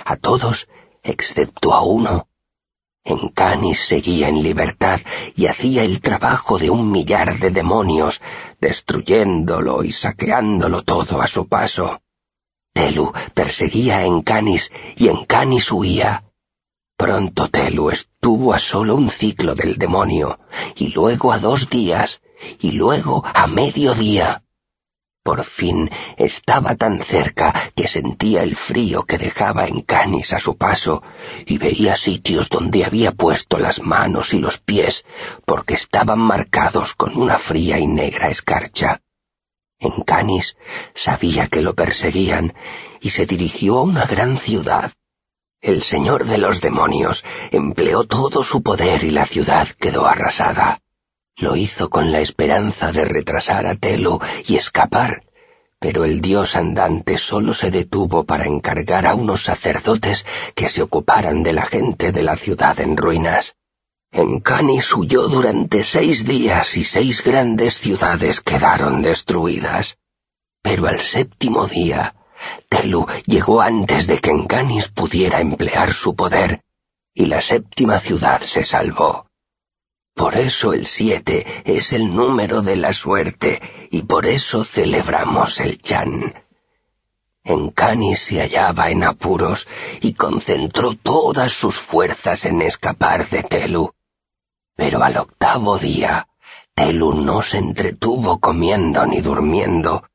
a 0.05 0.17
todos 0.17 0.69
excepto 1.03 1.75
a 1.75 1.83
uno, 1.83 2.29
en 3.07 3.29
Canis 3.29 3.81
seguía 3.81 4.29
en 4.29 4.43
libertad 4.43 4.99
y 5.37 5.45
hacía 5.47 5.85
el 5.85 6.01
trabajo 6.01 6.59
de 6.59 6.71
un 6.71 6.91
millar 6.91 7.39
de 7.39 7.51
demonios, 7.51 8.23
destruyéndolo 8.63 9.85
y 9.85 9.93
saqueándolo 9.93 10.85
todo 10.85 11.21
a 11.21 11.27
su 11.27 11.47
paso. 11.47 12.01
Telu 12.73 13.13
perseguía 13.35 13.99
a 13.99 14.07
Encanis 14.07 14.73
y 14.97 15.09
Encanis 15.09 15.71
huía. 15.71 16.25
Pronto 16.97 17.51
Telu 17.51 17.91
estuvo 17.91 18.55
a 18.55 18.59
solo 18.59 18.95
un 18.95 19.11
ciclo 19.11 19.55
del 19.55 19.77
demonio, 19.77 20.39
y 20.75 20.89
luego 20.89 21.31
a 21.31 21.39
dos 21.39 21.69
días, 21.69 22.23
y 22.59 22.71
luego 22.71 23.23
a 23.23 23.47
mediodía. 23.47 24.44
Por 25.25 25.43
fin 25.45 25.91
estaba 26.19 26.75
tan 26.75 27.03
cerca 27.03 27.55
que 27.75 27.89
sentía 27.89 28.43
el 28.43 28.57
frío 28.57 29.05
que 29.05 29.17
dejaba 29.17 29.67
en 29.67 29.81
Canis 29.81 30.35
a 30.35 30.39
su 30.39 30.59
paso 30.59 31.03
y 31.47 31.57
veía 31.57 31.97
sitios 31.97 32.51
donde 32.51 32.85
había 32.85 33.13
puesto 33.13 33.59
las 33.59 33.81
manos 33.81 34.35
y 34.35 34.39
los 34.39 34.59
pies 34.59 35.07
porque 35.47 35.73
estaban 35.73 36.19
marcados 36.19 36.93
con 36.93 37.17
una 37.17 37.39
fría 37.39 37.79
y 37.79 37.87
negra 37.87 38.29
escarcha. 38.29 39.01
En 39.79 40.03
Canis 40.03 40.59
sabía 40.95 41.49
que 41.49 41.63
lo 41.63 41.75
perseguían 41.75 42.53
y 43.01 43.09
se 43.09 43.25
dirigió 43.25 43.79
a 43.79 43.83
una 43.83 44.05
gran 44.05 44.37
ciudad. 44.37 44.93
El 45.63 45.83
señor 45.83 46.27
de 46.27 46.37
los 46.37 46.61
demonios 46.61 47.25
empleó 47.51 48.05
todo 48.05 48.43
su 48.43 48.63
poder 48.63 49.03
y 49.05 49.11
la 49.11 49.25
ciudad 49.25 49.69
quedó 49.81 50.07
arrasada. 50.07 50.84
Lo 51.37 51.57
hizo 51.57 51.91
con 51.91 52.13
la 52.13 52.21
esperanza 52.21 52.93
de 52.93 53.05
retrasar 53.05 53.67
a 53.67 53.75
Telo 53.75 54.21
y 54.47 54.57
escapar, 54.57 55.25
pero 55.81 56.05
el 56.05 56.21
dios 56.21 56.55
andante 56.55 57.19
solo 57.19 57.55
se 57.55 57.71
detuvo 57.71 58.25
para 58.25 58.47
encargar 58.47 59.07
a 59.07 59.15
unos 59.15 59.43
sacerdotes 59.43 60.25
que 60.55 60.69
se 60.69 60.81
ocuparan 60.81 61.43
de 61.43 61.53
la 61.53 61.67
gente 61.67 62.13
de 62.13 62.23
la 62.23 62.37
ciudad 62.37 62.79
en 62.81 62.97
ruinas. 62.97 63.57
En 64.13 64.39
Canis 64.39 64.95
huyó 64.95 65.27
durante 65.27 65.83
seis 65.83 66.25
días 66.25 66.77
y 66.77 66.85
seis 66.85 67.25
grandes 67.25 67.81
ciudades 67.81 68.41
quedaron 68.41 69.03
destruidas. 69.03 69.99
Pero 70.63 70.87
al 70.87 71.01
séptimo 71.01 71.67
día, 71.67 72.15
Telu 72.69 73.07
llegó 73.27 73.61
antes 73.61 74.07
de 74.07 74.21
que 74.21 74.31
Encanis 74.31 74.89
pudiera 74.89 75.41
emplear 75.41 75.93
su 75.93 76.15
poder, 76.15 76.63
y 77.13 77.27
la 77.27 77.41
séptima 77.41 77.99
ciudad 77.99 78.41
se 78.41 78.63
salvó. 78.63 79.27
Por 80.15 80.37
eso 80.37 80.73
el 80.73 80.87
siete 80.87 81.45
es 81.65 81.93
el 81.93 82.15
número 82.15 82.63
de 82.63 82.77
la 82.77 82.93
suerte 82.93 83.61
y 83.91 84.03
por 84.03 84.27
eso 84.27 84.63
celebramos 84.63 85.59
el 85.59 85.83
Chan. 85.83 86.35
Encanis 87.43 88.21
se 88.21 88.41
hallaba 88.41 88.91
en 88.91 89.03
apuros 89.03 89.67
y 90.01 90.15
concentró 90.15 90.95
todas 90.95 91.53
sus 91.53 91.79
fuerzas 91.79 92.45
en 92.45 92.63
escapar 92.63 93.29
de 93.29 93.43
Telu. 93.43 93.93
Pero 94.77 95.03
al 95.03 95.17
octavo 95.17 95.79
día, 95.79 96.29
Telu 96.75 97.15
no 97.15 97.43
se 97.43 97.59
entretuvo 97.59 98.39
comiendo 98.39 99.05
ni 99.07 99.21
durmiendo, 99.21 100.09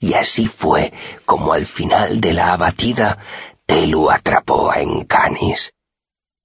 y 0.00 0.14
así 0.14 0.48
fue 0.48 0.92
como 1.24 1.52
al 1.52 1.66
final 1.66 2.20
de 2.20 2.32
la 2.32 2.52
abatida, 2.52 3.18
Telu 3.64 4.10
atrapó 4.10 4.70
a 4.70 4.80
Encanis 4.80 5.72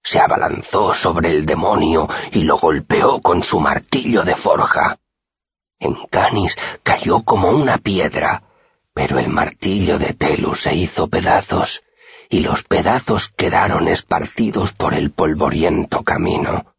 se 0.04 0.20
abalanzó 0.20 0.94
sobre 0.94 1.32
el 1.32 1.46
demonio 1.46 2.08
y 2.32 2.44
lo 2.44 2.58
golpeó 2.58 3.22
con 3.22 3.44
su 3.44 3.60
martillo 3.60 4.24
de 4.24 4.36
forja. 4.36 5.00
Encanis 5.80 6.58
cayó 6.84 7.24
como 7.24 7.50
una 7.50 7.78
piedra, 7.78 8.44
pero 8.94 9.20
el 9.20 9.30
martillo 9.30 9.98
de 9.98 10.14
Telu 10.14 10.56
se 10.56 10.76
hizo 10.76 11.08
pedazos, 11.08 11.84
y 12.30 12.42
los 12.42 12.64
pedazos 12.64 13.30
quedaron 13.30 13.88
esparcidos 13.88 14.74
por 14.74 14.94
el 14.94 15.12
polvoriento 15.12 16.04
camino. 16.04 16.76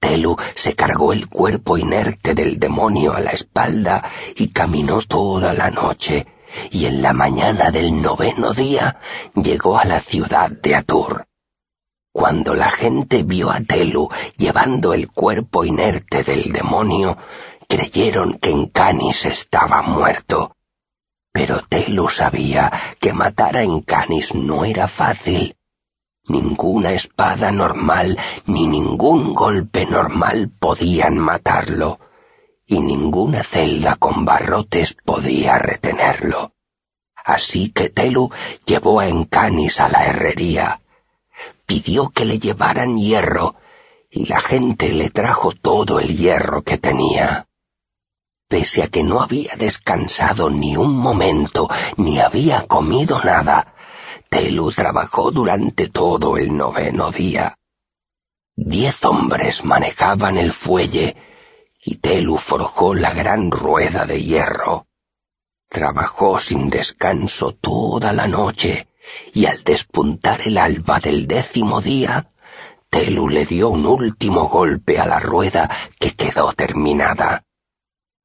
Telu 0.00 0.36
se 0.54 0.74
cargó 0.74 1.12
el 1.12 1.28
cuerpo 1.28 1.76
inerte 1.76 2.34
del 2.34 2.58
demonio 2.58 3.14
a 3.14 3.20
la 3.20 3.30
espalda 3.30 4.10
y 4.36 4.48
caminó 4.48 5.02
toda 5.02 5.54
la 5.54 5.70
noche, 5.70 6.26
y 6.70 6.86
en 6.86 7.02
la 7.02 7.12
mañana 7.12 7.70
del 7.70 8.00
noveno 8.00 8.52
día 8.52 9.00
llegó 9.34 9.78
a 9.78 9.84
la 9.84 10.00
ciudad 10.00 10.50
de 10.50 10.76
Atur. 10.76 11.26
Cuando 12.18 12.56
la 12.56 12.68
gente 12.68 13.22
vio 13.22 13.48
a 13.48 13.60
Telu 13.60 14.08
llevando 14.36 14.92
el 14.92 15.08
cuerpo 15.08 15.64
inerte 15.64 16.24
del 16.24 16.50
demonio, 16.52 17.16
creyeron 17.68 18.40
que 18.40 18.50
Encanis 18.50 19.24
estaba 19.24 19.82
muerto. 19.82 20.56
Pero 21.30 21.62
Telu 21.68 22.08
sabía 22.08 22.72
que 22.98 23.12
matar 23.12 23.56
a 23.58 23.62
Encanis 23.62 24.34
no 24.34 24.64
era 24.64 24.88
fácil. 24.88 25.54
Ninguna 26.26 26.90
espada 26.90 27.52
normal 27.52 28.18
ni 28.46 28.66
ningún 28.66 29.32
golpe 29.32 29.86
normal 29.86 30.50
podían 30.58 31.18
matarlo, 31.18 32.00
y 32.66 32.80
ninguna 32.80 33.44
celda 33.44 33.94
con 33.94 34.24
barrotes 34.24 34.96
podía 35.04 35.56
retenerlo. 35.60 36.52
Así 37.14 37.70
que 37.70 37.90
Telu 37.90 38.32
llevó 38.66 38.98
a 38.98 39.06
Encanis 39.06 39.80
a 39.80 39.88
la 39.88 40.04
herrería, 40.04 40.80
pidió 41.68 42.08
que 42.08 42.24
le 42.24 42.38
llevaran 42.38 42.96
hierro, 42.96 43.56
y 44.10 44.24
la 44.24 44.40
gente 44.40 44.90
le 44.90 45.10
trajo 45.10 45.52
todo 45.52 46.00
el 46.00 46.16
hierro 46.16 46.62
que 46.62 46.78
tenía. 46.78 47.46
Pese 48.48 48.82
a 48.82 48.88
que 48.88 49.02
no 49.02 49.20
había 49.20 49.54
descansado 49.56 50.48
ni 50.48 50.78
un 50.78 50.96
momento, 50.96 51.68
ni 51.98 52.18
había 52.20 52.66
comido 52.66 53.22
nada, 53.22 53.74
Telu 54.30 54.72
trabajó 54.72 55.30
durante 55.30 55.88
todo 55.88 56.38
el 56.38 56.56
noveno 56.56 57.10
día. 57.10 57.58
Diez 58.56 59.04
hombres 59.04 59.62
manejaban 59.62 60.38
el 60.38 60.52
fuelle, 60.52 61.16
y 61.84 61.96
Telu 61.96 62.38
forjó 62.38 62.94
la 62.94 63.12
gran 63.12 63.50
rueda 63.50 64.06
de 64.06 64.22
hierro. 64.22 64.86
Trabajó 65.68 66.38
sin 66.38 66.70
descanso 66.70 67.52
toda 67.52 68.14
la 68.14 68.26
noche, 68.26 68.88
y 69.32 69.46
al 69.46 69.62
despuntar 69.64 70.42
el 70.42 70.58
alba 70.58 71.00
del 71.00 71.26
décimo 71.26 71.80
día, 71.80 72.28
Telu 72.90 73.28
le 73.28 73.44
dio 73.44 73.68
un 73.68 73.84
último 73.86 74.48
golpe 74.48 74.98
a 74.98 75.06
la 75.06 75.20
rueda 75.20 75.70
que 75.98 76.14
quedó 76.14 76.52
terminada. 76.54 77.44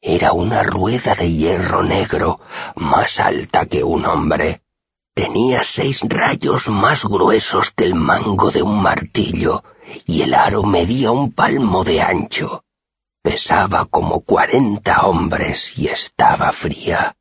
Era 0.02 0.34
una 0.34 0.64
rueda 0.64 1.16
de 1.16 1.32
hierro 1.32 1.84
negro, 1.84 2.40
más 2.76 3.20
alta 3.20 3.66
que 3.66 3.84
un 3.84 4.06
hombre. 4.06 4.62
Tenía 5.14 5.64
seis 5.64 6.02
rayos 6.02 6.70
más 6.70 7.06
gruesos 7.06 7.72
que 7.72 7.86
el 7.86 7.96
mango 7.96 8.52
de 8.52 8.64
un 8.64 8.82
martillo, 8.82 9.64
y 10.06 10.22
el 10.22 10.34
aro 10.34 10.64
medía 10.64 11.12
un 11.12 11.32
palmo 11.32 11.84
de 11.84 12.02
ancho. 12.02 12.64
Pesaba 13.22 13.86
como 13.86 14.22
cuarenta 14.22 15.06
hombres 15.06 15.78
y 15.78 15.88
estaba 15.88 16.52
fría. 16.52 17.16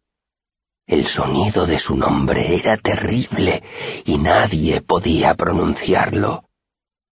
El 0.86 1.06
sonido 1.06 1.64
de 1.66 1.78
su 1.78 1.96
nombre 1.96 2.56
era 2.56 2.76
terrible 2.76 3.62
y 4.04 4.18
nadie 4.18 4.80
podía 4.80 5.34
pronunciarlo. 5.34 6.44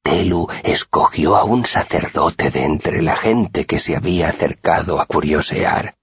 Telu 0.03 0.49
escogió 0.65 1.37
a 1.37 1.45
un 1.45 1.65
sacerdote 1.65 2.51
de 2.51 2.65
entre 2.65 3.01
la 3.01 3.17
gente 3.17 3.67
que 3.67 3.79
se 3.79 3.95
había 3.95 4.29
acercado 4.29 5.01
a 5.01 5.07
curiosear. 5.07 5.95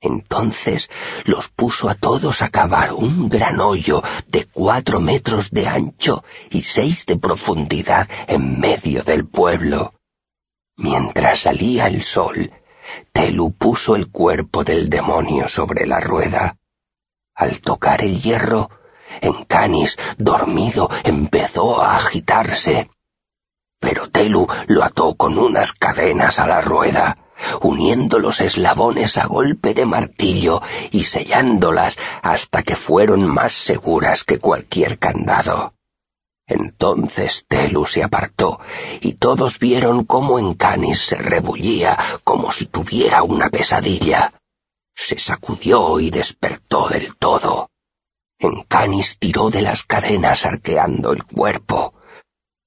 Entonces 0.00 0.90
los 1.24 1.48
puso 1.48 1.88
a 1.88 1.94
todos 1.94 2.42
a 2.42 2.48
cavar 2.48 2.92
un 2.92 3.28
gran 3.28 3.60
hoyo 3.60 4.02
de 4.26 4.44
cuatro 4.46 5.00
metros 5.00 5.50
de 5.50 5.68
ancho 5.68 6.24
y 6.50 6.62
seis 6.62 7.06
de 7.06 7.16
profundidad 7.16 8.08
en 8.26 8.58
medio 8.58 9.02
del 9.02 9.26
pueblo. 9.26 9.94
Mientras 10.76 11.40
salía 11.40 11.86
el 11.86 12.02
sol, 12.02 12.50
Telu 13.12 13.52
puso 13.52 13.94
el 13.94 14.10
cuerpo 14.10 14.64
del 14.64 14.90
demonio 14.90 15.48
sobre 15.48 15.86
la 15.86 16.00
rueda. 16.00 16.58
Al 17.34 17.60
tocar 17.60 18.02
el 18.02 18.20
hierro, 18.20 18.70
Encanis, 19.20 19.96
dormido, 20.18 20.90
empezó 21.02 21.82
a 21.82 21.96
agitarse. 21.96 22.90
Pero 23.80 24.10
Telu 24.10 24.46
lo 24.66 24.82
ató 24.82 25.14
con 25.14 25.38
unas 25.38 25.72
cadenas 25.72 26.38
a 26.38 26.46
la 26.46 26.60
rueda 26.60 27.18
uniendo 27.60 28.18
los 28.18 28.40
eslabones 28.40 29.18
a 29.18 29.26
golpe 29.26 29.74
de 29.74 29.86
martillo 29.86 30.62
y 30.90 31.04
sellándolas 31.04 31.98
hasta 32.22 32.62
que 32.62 32.76
fueron 32.76 33.26
más 33.26 33.52
seguras 33.52 34.24
que 34.24 34.38
cualquier 34.38 34.98
candado. 34.98 35.74
Entonces 36.46 37.44
Telu 37.48 37.86
se 37.86 38.02
apartó 38.02 38.60
y 39.00 39.14
todos 39.14 39.58
vieron 39.58 40.04
cómo 40.04 40.38
Encanis 40.38 41.00
se 41.00 41.16
rebullía 41.16 41.98
como 42.22 42.52
si 42.52 42.66
tuviera 42.66 43.22
una 43.22 43.48
pesadilla. 43.48 44.34
Se 44.94 45.18
sacudió 45.18 46.00
y 46.00 46.10
despertó 46.10 46.88
del 46.88 47.16
todo. 47.16 47.70
Encanis 48.38 49.18
tiró 49.18 49.50
de 49.50 49.62
las 49.62 49.82
cadenas 49.82 50.46
arqueando 50.46 51.12
el 51.12 51.24
cuerpo. 51.24 51.94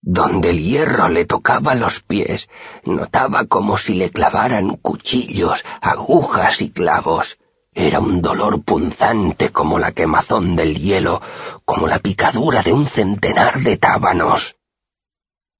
Donde 0.01 0.51
el 0.51 0.63
hierro 0.63 1.09
le 1.09 1.25
tocaba 1.25 1.75
los 1.75 2.01
pies, 2.01 2.49
notaba 2.83 3.45
como 3.45 3.77
si 3.77 3.95
le 3.95 4.09
clavaran 4.09 4.77
cuchillos, 4.77 5.65
agujas 5.81 6.61
y 6.61 6.69
clavos. 6.69 7.39
Era 7.73 7.99
un 7.99 8.21
dolor 8.21 8.63
punzante 8.63 9.51
como 9.51 9.77
la 9.77 9.91
quemazón 9.91 10.55
del 10.55 10.79
hielo, 10.79 11.21
como 11.65 11.87
la 11.87 11.99
picadura 11.99 12.63
de 12.63 12.73
un 12.73 12.87
centenar 12.87 13.59
de 13.59 13.77
tábanos. 13.77 14.55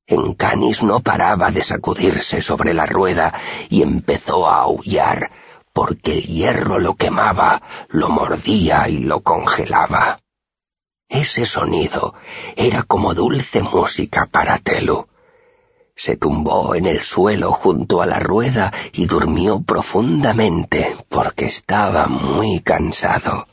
Encanis 0.08 0.84
no 0.84 1.02
paraba 1.02 1.52
de 1.52 1.64
sacudirse 1.64 2.42
sobre 2.42 2.74
la 2.74 2.86
rueda 2.86 3.34
y 3.70 3.82
empezó 3.82 4.48
a 4.48 4.62
aullar, 4.62 5.32
porque 5.78 6.14
el 6.14 6.24
hierro 6.24 6.80
lo 6.80 6.96
quemaba, 6.96 7.62
lo 7.90 8.10
mordía 8.10 8.90
y 8.90 8.98
lo 8.98 9.22
congelaba. 9.22 10.22
Ese 11.08 11.46
sonido 11.46 12.16
era 12.56 12.82
como 12.82 13.14
dulce 13.14 13.62
música 13.62 14.26
para 14.26 14.58
Telu. 14.58 15.08
Se 15.96 16.18
tumbó 16.18 16.74
en 16.74 16.88
el 16.88 17.04
suelo 17.04 17.52
junto 17.52 18.02
a 18.02 18.08
la 18.08 18.18
rueda 18.18 18.74
y 18.92 19.06
durmió 19.06 19.62
profundamente 19.62 20.98
porque 21.10 21.46
estaba 21.46 22.08
muy 22.08 22.62
cansado. 22.62 23.48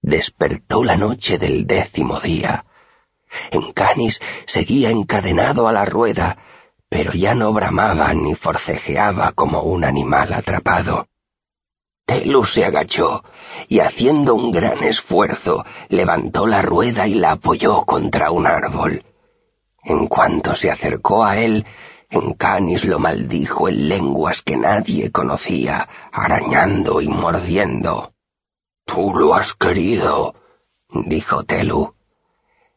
Despertó 0.00 0.82
la 0.82 0.96
noche 0.96 1.36
del 1.36 1.66
décimo 1.66 2.18
día. 2.18 2.64
Encanis 3.50 4.22
seguía 4.46 4.88
encadenado 4.88 5.68
a 5.68 5.72
la 5.72 5.84
rueda, 5.84 6.38
pero 6.88 7.12
ya 7.12 7.34
no 7.34 7.52
bramaba 7.52 8.14
ni 8.14 8.34
forcejeaba 8.34 9.32
como 9.32 9.60
un 9.60 9.84
animal 9.84 10.32
atrapado. 10.32 11.08
Telu 12.04 12.44
se 12.44 12.64
agachó 12.64 13.24
y 13.68 13.80
haciendo 13.80 14.34
un 14.34 14.52
gran 14.52 14.82
esfuerzo 14.82 15.64
levantó 15.88 16.46
la 16.46 16.62
rueda 16.62 17.06
y 17.06 17.14
la 17.14 17.32
apoyó 17.32 17.84
contra 17.84 18.30
un 18.30 18.46
árbol. 18.46 19.04
En 19.84 20.08
cuanto 20.08 20.54
se 20.54 20.70
acercó 20.70 21.24
a 21.24 21.38
él, 21.38 21.66
Encanis 22.10 22.84
lo 22.84 22.98
maldijo 22.98 23.68
en 23.68 23.88
lenguas 23.88 24.42
que 24.42 24.56
nadie 24.56 25.10
conocía, 25.10 25.88
arañando 26.12 27.00
y 27.00 27.08
mordiendo. 27.08 28.12
Tú 28.84 29.14
lo 29.14 29.34
has 29.34 29.54
querido, 29.54 30.34
dijo 30.90 31.44
Telu. 31.44 31.94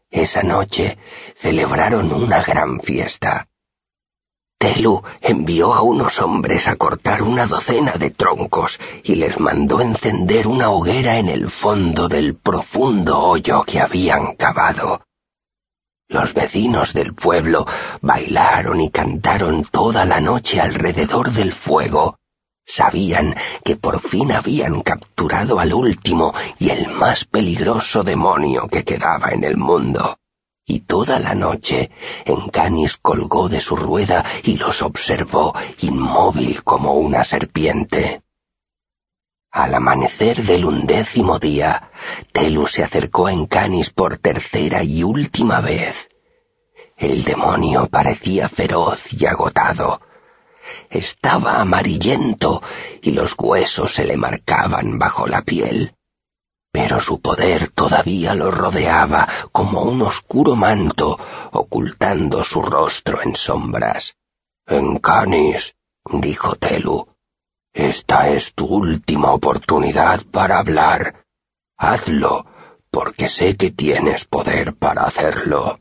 Esa 0.09 0.43
noche 0.43 0.97
celebraron 1.35 2.13
una 2.13 2.41
gran 2.41 2.79
fiesta. 2.79 3.49
Telu 4.57 5.03
envió 5.21 5.73
a 5.73 5.81
unos 5.81 6.21
hombres 6.21 6.67
a 6.67 6.77
cortar 6.77 7.21
una 7.21 7.45
docena 7.45 7.91
de 7.93 8.09
troncos 8.09 8.79
y 9.03 9.15
les 9.15 9.39
mandó 9.39 9.81
encender 9.81 10.47
una 10.47 10.69
hoguera 10.69 11.17
en 11.17 11.27
el 11.27 11.49
fondo 11.51 12.07
del 12.07 12.35
profundo 12.35 13.19
hoyo 13.19 13.63
que 13.63 13.81
habían 13.81 14.35
cavado. 14.35 15.03
Los 16.07 16.33
vecinos 16.33 16.93
del 16.93 17.13
pueblo 17.13 17.67
bailaron 18.01 18.79
y 18.79 18.89
cantaron 18.89 19.65
toda 19.65 20.05
la 20.05 20.21
noche 20.21 20.61
alrededor 20.61 21.31
del 21.31 21.51
fuego. 21.51 22.17
Sabían 22.65 23.35
que 23.63 23.75
por 23.75 23.99
fin 23.99 24.31
habían 24.31 24.81
capturado 24.81 25.59
al 25.59 25.73
último 25.73 26.33
y 26.59 26.69
el 26.69 26.87
más 26.87 27.25
peligroso 27.25 28.03
demonio 28.03 28.67
que 28.67 28.83
quedaba 28.83 29.31
en 29.31 29.43
el 29.43 29.57
mundo 29.57 30.17
y 30.65 30.79
toda 30.81 31.19
la 31.19 31.35
noche 31.35 31.91
Encanis 32.25 32.97
colgó 32.97 33.47
de 33.47 33.61
su 33.61 33.75
rueda 33.75 34.25
y 34.43 34.57
los 34.57 34.81
observó 34.81 35.53
inmóvil 35.81 36.63
como 36.63 36.93
una 36.93 37.23
serpiente. 37.23 38.23
Al 39.51 39.75
amanecer 39.75 40.43
del 40.43 40.65
undécimo 40.65 41.39
día, 41.39 41.91
Telu 42.33 42.67
se 42.67 42.83
acercó 42.83 43.27
a 43.27 43.33
Encanis 43.33 43.91
por 43.91 44.17
tercera 44.17 44.83
y 44.83 45.03
última 45.03 45.61
vez. 45.61 46.09
El 46.97 47.23
demonio 47.23 47.87
parecía 47.87 48.49
feroz 48.49 49.13
y 49.13 49.25
agotado. 49.27 50.01
Estaba 50.89 51.61
amarillento 51.61 52.63
y 53.01 53.11
los 53.11 53.35
huesos 53.37 53.93
se 53.93 54.05
le 54.05 54.17
marcaban 54.17 54.97
bajo 54.97 55.27
la 55.27 55.43
piel 55.43 55.95
pero 56.75 56.99
su 56.99 57.21
poder 57.21 57.69
todavía 57.69 58.35
lo 58.35 58.51
rodeaba 58.51 59.29
como 59.53 59.83
un 59.83 60.01
oscuro 60.01 60.57
manto, 60.57 61.17
ocultando 61.53 62.43
su 62.43 62.61
rostro 62.61 63.21
en 63.21 63.33
sombras. 63.37 64.17
Encanis, 64.67 65.73
dijo 66.03 66.57
Telu, 66.57 67.07
esta 67.71 68.27
es 68.27 68.53
tu 68.53 68.65
última 68.65 69.31
oportunidad 69.31 70.19
para 70.29 70.59
hablar. 70.59 71.23
Hazlo, 71.77 72.45
porque 72.91 73.29
sé 73.29 73.55
que 73.55 73.71
tienes 73.71 74.25
poder 74.25 74.75
para 74.75 75.03
hacerlo. 75.05 75.79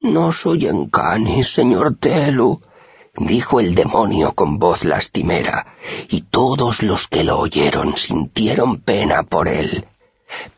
No 0.00 0.30
soy 0.30 0.68
Encanis, 0.68 1.52
señor 1.52 1.96
Telu, 1.98 2.62
dijo 3.16 3.58
el 3.58 3.74
demonio 3.74 4.32
con 4.36 4.60
voz 4.60 4.84
lastimera, 4.84 5.74
y 6.08 6.20
todos 6.20 6.84
los 6.84 7.08
que 7.08 7.24
lo 7.24 7.40
oyeron 7.40 7.96
sintieron 7.96 8.78
pena 8.78 9.24
por 9.24 9.48
él 9.48 9.88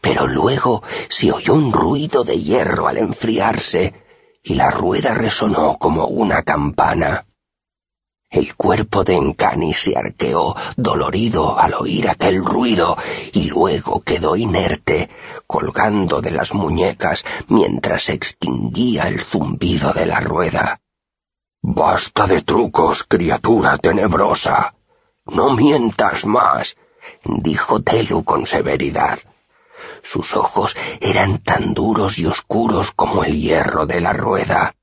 pero 0.01 0.27
luego 0.27 0.83
se 1.09 1.33
oyó 1.33 1.55
un 1.55 1.73
ruido 1.73 2.25
de 2.25 2.41
hierro 2.41 2.89
al 2.89 2.99
enfriarse 2.99 3.95
y 4.43 4.55
la 4.55 4.71
rueda 4.71 5.15
resonó 5.15 5.79
como 5.79 6.07
una 6.07 6.43
campana. 6.43 7.27
El 8.33 8.57
cuerpo 8.57 9.05
de 9.05 9.15
Encani 9.15 9.75
se 9.75 9.95
arqueó 9.95 10.57
dolorido 10.77 11.59
al 11.59 11.75
oír 11.75 12.09
aquel 12.09 12.43
ruido 12.43 12.97
y 13.33 13.45
luego 13.45 14.01
quedó 14.01 14.37
inerte, 14.37 15.11
colgando 15.47 16.23
de 16.23 16.31
las 16.31 16.55
muñecas 16.55 17.27
mientras 17.49 18.05
se 18.05 18.15
extinguía 18.15 19.07
el 19.09 19.21
zumbido 19.21 19.93
de 19.93 20.07
la 20.07 20.21
rueda. 20.21 20.81
Basta 21.61 22.27
de 22.27 22.41
trucos, 22.41 23.05
criatura 23.05 23.77
tenebrosa. 23.77 24.75
No 25.27 25.55
mientas 25.55 26.25
más, 26.25 26.77
dijo 27.25 27.83
Telu 27.83 28.25
con 28.25 28.47
severidad. 28.47 29.19
Sus 30.03 30.35
ojos 30.35 30.77
eran 31.01 31.39
tan 31.39 31.75
duros 31.75 32.19
y 32.19 32.27
oscuros 32.27 32.91
como 32.93 33.25
el 33.25 33.41
hierro 33.41 33.87
de 33.87 34.01
la 34.01 34.13
rueda. 34.13 34.75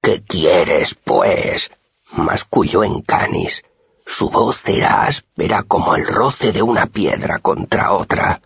¿Qué 0.00 0.22
quieres, 0.22 0.94
pues? 0.94 1.70
masculló 2.12 2.84
Encanis. 2.84 3.64
Su 4.06 4.30
voz 4.30 4.66
era 4.68 5.04
áspera 5.04 5.64
como 5.64 5.94
el 5.94 6.06
roce 6.06 6.52
de 6.52 6.62
una 6.62 6.86
piedra 6.86 7.40
contra 7.40 7.92
otra. 7.92 8.40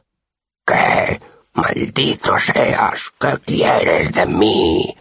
¿Qué? 0.66 1.20
Maldito 1.54 2.38
seas, 2.38 3.12
¿qué 3.20 3.38
quieres 3.44 4.12
de 4.12 4.26
mí? 4.26 4.96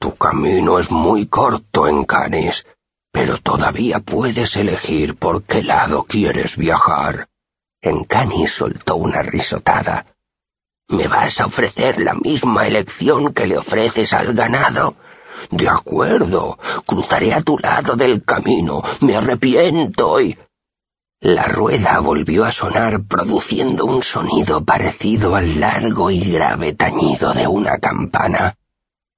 Tu 0.00 0.14
camino 0.14 0.78
es 0.78 0.90
muy 0.90 1.26
corto, 1.26 1.86
Encanis, 1.88 2.66
pero 3.12 3.38
todavía 3.38 4.00
puedes 4.00 4.56
elegir 4.56 5.16
por 5.16 5.44
qué 5.44 5.62
lado 5.62 6.04
quieres 6.04 6.56
viajar. 6.56 7.28
Encanis 7.80 8.52
soltó 8.52 8.96
una 8.96 9.22
risotada. 9.22 10.04
¿Me 10.88 11.06
vas 11.06 11.38
a 11.38 11.44
ofrecer 11.44 12.00
la 12.00 12.14
misma 12.14 12.66
elección 12.66 13.34
que 13.34 13.46
le 13.46 13.58
ofreces 13.58 14.14
al 14.14 14.32
ganado? 14.32 14.96
De 15.50 15.68
acuerdo, 15.68 16.58
cruzaré 16.86 17.34
a 17.34 17.42
tu 17.42 17.58
lado 17.58 17.94
del 17.94 18.24
camino, 18.24 18.82
me 19.00 19.14
arrepiento 19.14 20.18
y... 20.18 20.38
La 21.20 21.44
rueda 21.44 22.00
volvió 22.00 22.44
a 22.46 22.52
sonar 22.52 23.02
produciendo 23.02 23.84
un 23.84 24.02
sonido 24.02 24.64
parecido 24.64 25.36
al 25.36 25.60
largo 25.60 26.10
y 26.10 26.20
grave 26.20 26.72
tañido 26.72 27.34
de 27.34 27.46
una 27.46 27.78
campana. 27.78 28.56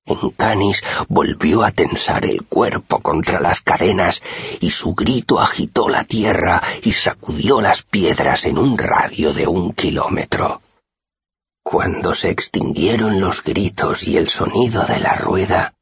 Encanis 0.06 0.82
volvió 1.08 1.62
a 1.62 1.70
tensar 1.70 2.24
el 2.24 2.42
cuerpo 2.42 2.98
contra 2.98 3.38
las 3.38 3.60
cadenas 3.60 4.22
y 4.58 4.70
su 4.70 4.94
grito 4.94 5.38
agitó 5.38 5.88
la 5.88 6.02
tierra 6.02 6.60
y 6.82 6.90
sacudió 6.90 7.60
las 7.60 7.82
piedras 7.82 8.44
en 8.46 8.58
un 8.58 8.76
radio 8.76 9.32
de 9.32 9.46
un 9.46 9.72
kilómetro. 9.72 10.62
Cuando 11.62 12.14
se 12.14 12.30
extinguieron 12.30 13.20
los 13.20 13.44
gritos 13.44 14.02
y 14.04 14.16
el 14.16 14.28
sonido 14.28 14.84
de 14.84 14.98
la 14.98 15.14
rueda, 15.14 15.74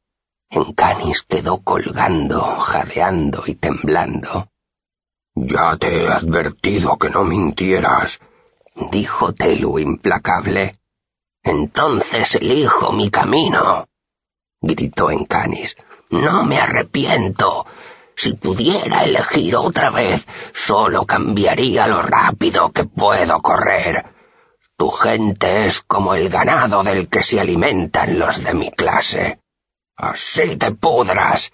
Encanis 0.49 1.23
quedó 1.23 1.61
colgando, 1.61 2.41
jadeando 2.57 3.43
y 3.45 3.55
temblando. 3.55 4.49
Ya 5.35 5.77
te 5.77 6.03
he 6.03 6.07
advertido 6.07 6.97
que 6.97 7.09
no 7.09 7.23
mintieras, 7.23 8.19
dijo 8.91 9.33
Telu 9.33 9.79
implacable. 9.79 10.79
Entonces 11.43 12.35
elijo 12.35 12.91
mi 12.91 13.09
camino, 13.09 13.87
gritó 14.61 15.11
Encanis. 15.11 15.77
No 16.09 16.43
me 16.43 16.59
arrepiento. 16.59 17.65
Si 18.15 18.33
pudiera 18.33 19.05
elegir 19.05 19.55
otra 19.55 19.91
vez, 19.91 20.27
solo 20.53 21.05
cambiaría 21.05 21.87
lo 21.87 22.01
rápido 22.01 22.71
que 22.71 22.83
puedo 22.83 23.41
correr. 23.41 24.18
Tu 24.79 24.89
gente 24.91 25.65
es 25.65 25.81
como 25.81 26.15
el 26.15 26.29
ganado 26.29 26.83
del 26.83 27.09
que 27.09 27.21
se 27.21 27.37
alimentan 27.37 28.17
los 28.17 28.41
de 28.41 28.53
mi 28.53 28.71
clase. 28.71 29.41
Así 29.97 30.55
te 30.55 30.71
pudras. 30.71 31.51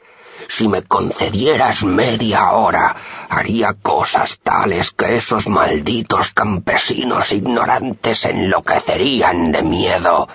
Si 0.47 0.67
me 0.67 0.83
concedieras 0.83 1.83
media 1.83 2.51
hora, 2.51 2.95
haría 3.27 3.73
cosas 3.73 4.37
tales 4.43 4.91
que 4.91 5.15
esos 5.15 5.47
malditos 5.47 6.33
campesinos 6.33 7.31
ignorantes 7.31 8.25
enloquecerían 8.25 9.51
de 9.51 9.63
miedo. 9.63 10.29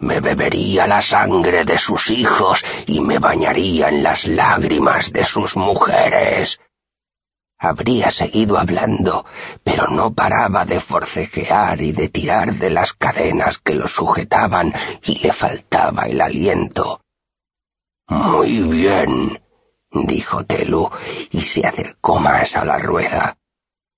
Me 0.00 0.18
bebería 0.18 0.88
la 0.88 1.00
sangre 1.00 1.64
de 1.64 1.78
sus 1.78 2.10
hijos 2.10 2.64
y 2.88 2.98
me 2.98 3.20
bañaría 3.20 3.88
en 3.88 4.02
las 4.02 4.26
lágrimas 4.26 5.12
de 5.12 5.24
sus 5.24 5.56
mujeres. 5.56 6.58
Habría 7.64 8.10
seguido 8.10 8.58
hablando, 8.58 9.24
pero 9.62 9.86
no 9.86 10.12
paraba 10.12 10.64
de 10.64 10.80
forcejear 10.80 11.80
y 11.80 11.92
de 11.92 12.08
tirar 12.08 12.54
de 12.54 12.70
las 12.70 12.92
cadenas 12.92 13.58
que 13.58 13.76
lo 13.76 13.86
sujetaban 13.86 14.74
y 15.04 15.20
le 15.20 15.30
faltaba 15.30 16.06
el 16.06 16.20
aliento. 16.20 17.02
Muy 18.08 18.64
bien, 18.64 19.40
dijo 19.92 20.44
Telu, 20.44 20.90
y 21.30 21.40
se 21.42 21.64
acercó 21.64 22.18
más 22.18 22.56
a 22.56 22.64
la 22.64 22.78
rueda. 22.78 23.38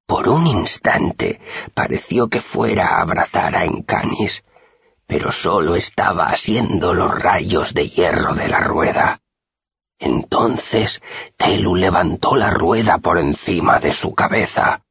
Por 0.07 0.29
un 0.29 0.47
instante 0.47 1.41
pareció 1.73 2.29
que 2.29 2.43
fuera 2.43 2.89
a 2.89 3.01
abrazar 3.01 3.57
a 3.57 3.65
Encanis, 3.65 4.45
pero 5.07 5.33
sólo 5.33 5.75
estaba 5.75 6.27
asiendo 6.27 6.93
los 6.93 7.19
rayos 7.19 7.73
de 7.73 7.89
hierro 7.89 8.35
de 8.35 8.47
la 8.47 8.61
rueda. 8.61 9.23
Entonces 10.05 11.01
Telu 11.39 11.77
levantó 11.77 12.37
la 12.37 12.51
rueda 12.51 12.99
por 12.99 13.17
encima 13.17 13.81
de 13.81 13.91
su 13.91 14.15
cabeza. 14.15 14.83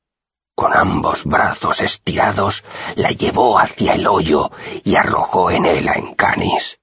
Con 0.55 0.75
ambos 0.75 1.23
brazos 1.25 1.81
estirados 1.81 2.63
la 2.95 3.11
llevó 3.11 3.59
hacia 3.59 3.93
el 3.93 4.07
hoyo 4.07 4.49
y 4.83 4.95
arrojó 4.95 5.51
en 5.51 5.67
él 5.67 5.87
a 5.87 5.93
Encanis. 5.93 6.79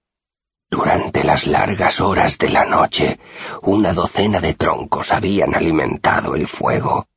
Durante 0.70 1.24
las 1.24 1.49
largas 1.49 2.01
horas 2.01 2.39
de 2.39 2.51
la 2.51 2.64
noche, 2.64 3.18
una 3.62 3.93
docena 3.93 4.41
de 4.41 4.55
troncos 4.55 5.12
habían 5.12 5.57
alimentado 5.57 6.37
el 6.37 6.47
fuego. 6.47 7.09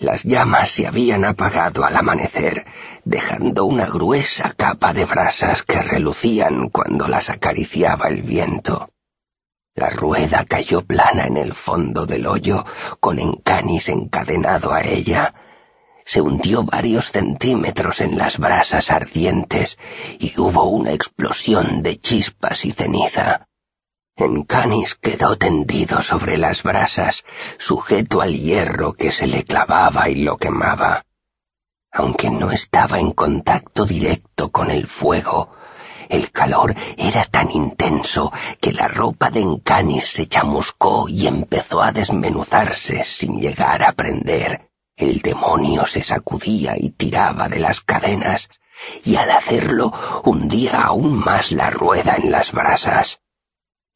Las 0.00 0.24
llamas 0.24 0.72
se 0.72 0.88
habían 0.88 1.24
apagado 1.24 1.84
al 1.84 1.96
amanecer, 1.96 2.66
dejando 3.04 3.64
una 3.64 3.86
gruesa 3.86 4.54
capa 4.56 4.92
de 4.92 5.04
brasas 5.04 5.62
que 5.62 5.80
relucían 5.82 6.68
cuando 6.70 7.06
las 7.06 7.30
acariciaba 7.30 8.08
el 8.08 8.22
viento. 8.22 8.90
La 9.78 9.90
rueda 9.90 10.44
cayó 10.44 10.84
plana 10.84 11.26
en 11.26 11.36
el 11.36 11.54
fondo 11.54 12.04
del 12.04 12.26
hoyo, 12.26 12.64
con 12.98 13.20
Encanis 13.20 13.88
encadenado 13.88 14.72
a 14.72 14.82
ella, 14.82 15.34
se 16.04 16.20
hundió 16.20 16.64
varios 16.64 17.12
centímetros 17.12 18.00
en 18.00 18.18
las 18.18 18.38
brasas 18.38 18.90
ardientes 18.90 19.78
y 20.18 20.32
hubo 20.40 20.64
una 20.64 20.90
explosión 20.90 21.82
de 21.82 22.00
chispas 22.00 22.64
y 22.64 22.72
ceniza. 22.72 23.46
Encanis 24.16 24.96
quedó 24.96 25.36
tendido 25.36 26.02
sobre 26.02 26.38
las 26.38 26.64
brasas, 26.64 27.24
sujeto 27.58 28.20
al 28.20 28.36
hierro 28.36 28.94
que 28.94 29.12
se 29.12 29.28
le 29.28 29.44
clavaba 29.44 30.08
y 30.08 30.24
lo 30.24 30.38
quemaba. 30.38 31.04
Aunque 31.92 32.30
no 32.30 32.50
estaba 32.50 32.98
en 32.98 33.12
contacto 33.12 33.86
directo 33.86 34.50
con 34.50 34.72
el 34.72 34.88
fuego, 34.88 35.50
el 36.08 36.30
calor 36.30 36.74
era 36.96 37.24
tan 37.24 37.50
intenso 37.50 38.32
que 38.60 38.72
la 38.72 38.88
ropa 38.88 39.30
de 39.30 39.40
Encanis 39.40 40.06
se 40.06 40.26
chamuscó 40.26 41.08
y 41.08 41.26
empezó 41.26 41.82
a 41.82 41.92
desmenuzarse 41.92 43.04
sin 43.04 43.40
llegar 43.40 43.82
a 43.82 43.92
prender. 43.92 44.70
El 44.96 45.20
demonio 45.20 45.86
se 45.86 46.02
sacudía 46.02 46.74
y 46.76 46.90
tiraba 46.90 47.48
de 47.48 47.60
las 47.60 47.80
cadenas, 47.80 48.48
y 49.04 49.16
al 49.16 49.30
hacerlo 49.30 49.92
hundía 50.24 50.82
aún 50.82 51.18
más 51.18 51.52
la 51.52 51.70
rueda 51.70 52.16
en 52.16 52.30
las 52.30 52.52
brasas. 52.52 53.20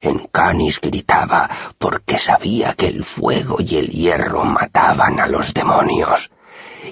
Encanis 0.01 0.81
gritaba 0.81 1.49
porque 1.79 2.19
sabía 2.19 2.75
que 2.75 2.87
el 2.87 3.05
fuego 3.05 3.59
y 3.61 3.77
el 3.77 3.89
hierro 3.91 4.45
mataban 4.45 5.21
a 5.21 5.27
los 5.27 5.55
demonios, 5.55 6.31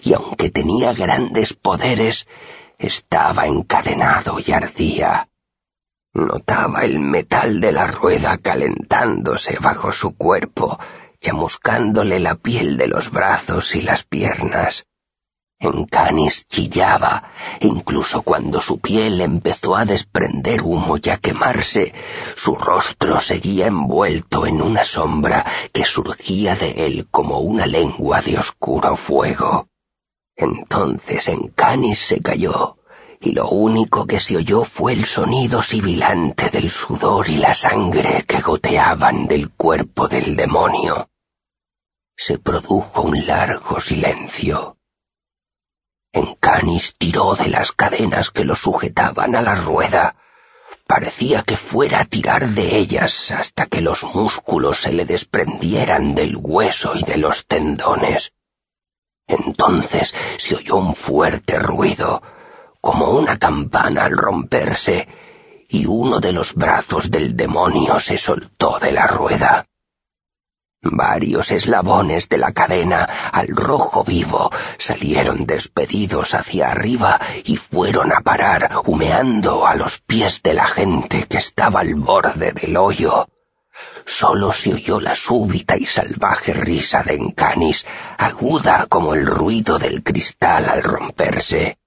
y 0.02 0.14
aunque 0.14 0.50
tenía 0.50 0.92
grandes 0.92 1.52
poderes, 1.54 2.26
estaba 2.80 3.46
encadenado 3.46 4.38
y 4.44 4.52
ardía. 4.52 5.28
Notaba 6.14 6.80
el 6.80 6.98
metal 6.98 7.60
de 7.60 7.72
la 7.72 7.86
rueda 7.86 8.38
calentándose 8.38 9.58
bajo 9.60 9.92
su 9.92 10.16
cuerpo, 10.16 10.78
chamuscándole 11.20 12.18
la 12.18 12.36
piel 12.36 12.78
de 12.78 12.88
los 12.88 13.10
brazos 13.10 13.76
y 13.76 13.82
las 13.82 14.04
piernas. 14.04 14.86
Encanis 15.58 16.46
chillaba, 16.48 17.30
incluso 17.60 18.22
cuando 18.22 18.62
su 18.62 18.80
piel 18.80 19.20
empezó 19.20 19.76
a 19.76 19.84
desprender 19.84 20.62
humo 20.62 20.96
y 20.96 21.10
a 21.10 21.18
quemarse, 21.18 21.92
su 22.34 22.54
rostro 22.54 23.20
seguía 23.20 23.66
envuelto 23.66 24.46
en 24.46 24.62
una 24.62 24.84
sombra 24.84 25.44
que 25.70 25.84
surgía 25.84 26.56
de 26.56 26.86
él 26.86 27.08
como 27.10 27.40
una 27.40 27.66
lengua 27.66 28.22
de 28.22 28.38
oscuro 28.38 28.96
fuego. 28.96 29.68
Entonces 30.40 31.28
Encanis 31.28 31.98
se 31.98 32.20
cayó, 32.20 32.78
y 33.20 33.32
lo 33.32 33.48
único 33.50 34.06
que 34.06 34.20
se 34.20 34.36
oyó 34.36 34.64
fue 34.64 34.94
el 34.94 35.04
sonido 35.04 35.62
sibilante 35.62 36.48
del 36.48 36.70
sudor 36.70 37.28
y 37.28 37.36
la 37.36 37.54
sangre 37.54 38.24
que 38.26 38.40
goteaban 38.40 39.26
del 39.26 39.50
cuerpo 39.50 40.08
del 40.08 40.36
demonio 40.36 41.10
se 42.20 42.36
produjo 42.38 43.00
un 43.00 43.26
largo 43.26 43.80
silencio. 43.80 44.76
Encanis 46.12 46.94
tiró 46.98 47.34
de 47.34 47.48
las 47.48 47.72
cadenas 47.72 48.30
que 48.30 48.44
lo 48.44 48.54
sujetaban 48.56 49.34
a 49.34 49.40
la 49.40 49.54
rueda. 49.54 50.16
Parecía 50.86 51.42
que 51.44 51.56
fuera 51.56 52.00
a 52.00 52.04
tirar 52.04 52.48
de 52.48 52.76
ellas 52.76 53.30
hasta 53.30 53.64
que 53.68 53.80
los 53.80 54.02
músculos 54.02 54.80
se 54.80 54.92
le 54.92 55.06
desprendieran 55.06 56.14
del 56.14 56.36
hueso 56.36 56.92
y 56.94 57.04
de 57.04 57.16
los 57.16 57.46
tendones. 57.46 58.34
Entonces 59.30 60.14
se 60.38 60.56
oyó 60.56 60.76
un 60.76 60.94
fuerte 60.94 61.58
ruido, 61.58 62.22
como 62.80 63.10
una 63.10 63.38
campana 63.38 64.04
al 64.04 64.16
romperse, 64.16 65.08
y 65.68 65.86
uno 65.86 66.18
de 66.18 66.32
los 66.32 66.54
brazos 66.54 67.10
del 67.10 67.36
demonio 67.36 68.00
se 68.00 68.18
soltó 68.18 68.78
de 68.78 68.92
la 68.92 69.06
rueda. 69.06 69.66
Varios 70.82 71.50
eslabones 71.50 72.30
de 72.30 72.38
la 72.38 72.52
cadena 72.52 73.04
al 73.04 73.48
rojo 73.48 74.02
vivo 74.02 74.50
salieron 74.78 75.44
despedidos 75.44 76.34
hacia 76.34 76.70
arriba 76.70 77.20
y 77.44 77.56
fueron 77.56 78.12
a 78.12 78.22
parar 78.22 78.80
humeando 78.86 79.66
a 79.66 79.74
los 79.74 80.00
pies 80.00 80.42
de 80.42 80.54
la 80.54 80.66
gente 80.66 81.26
que 81.26 81.36
estaba 81.36 81.80
al 81.80 81.94
borde 81.94 82.52
del 82.52 82.78
hoyo. 82.78 83.28
Solo 84.06 84.52
se 84.52 84.74
oyó 84.74 85.00
la 85.00 85.14
súbita 85.14 85.76
y 85.76 85.86
salvaje 85.86 86.52
risa 86.52 87.02
de 87.02 87.14
Encanis, 87.14 87.86
aguda 88.18 88.86
como 88.86 89.14
el 89.14 89.26
ruido 89.26 89.78
del 89.78 90.02
cristal 90.02 90.68
al 90.68 90.82
romperse. 90.82 91.78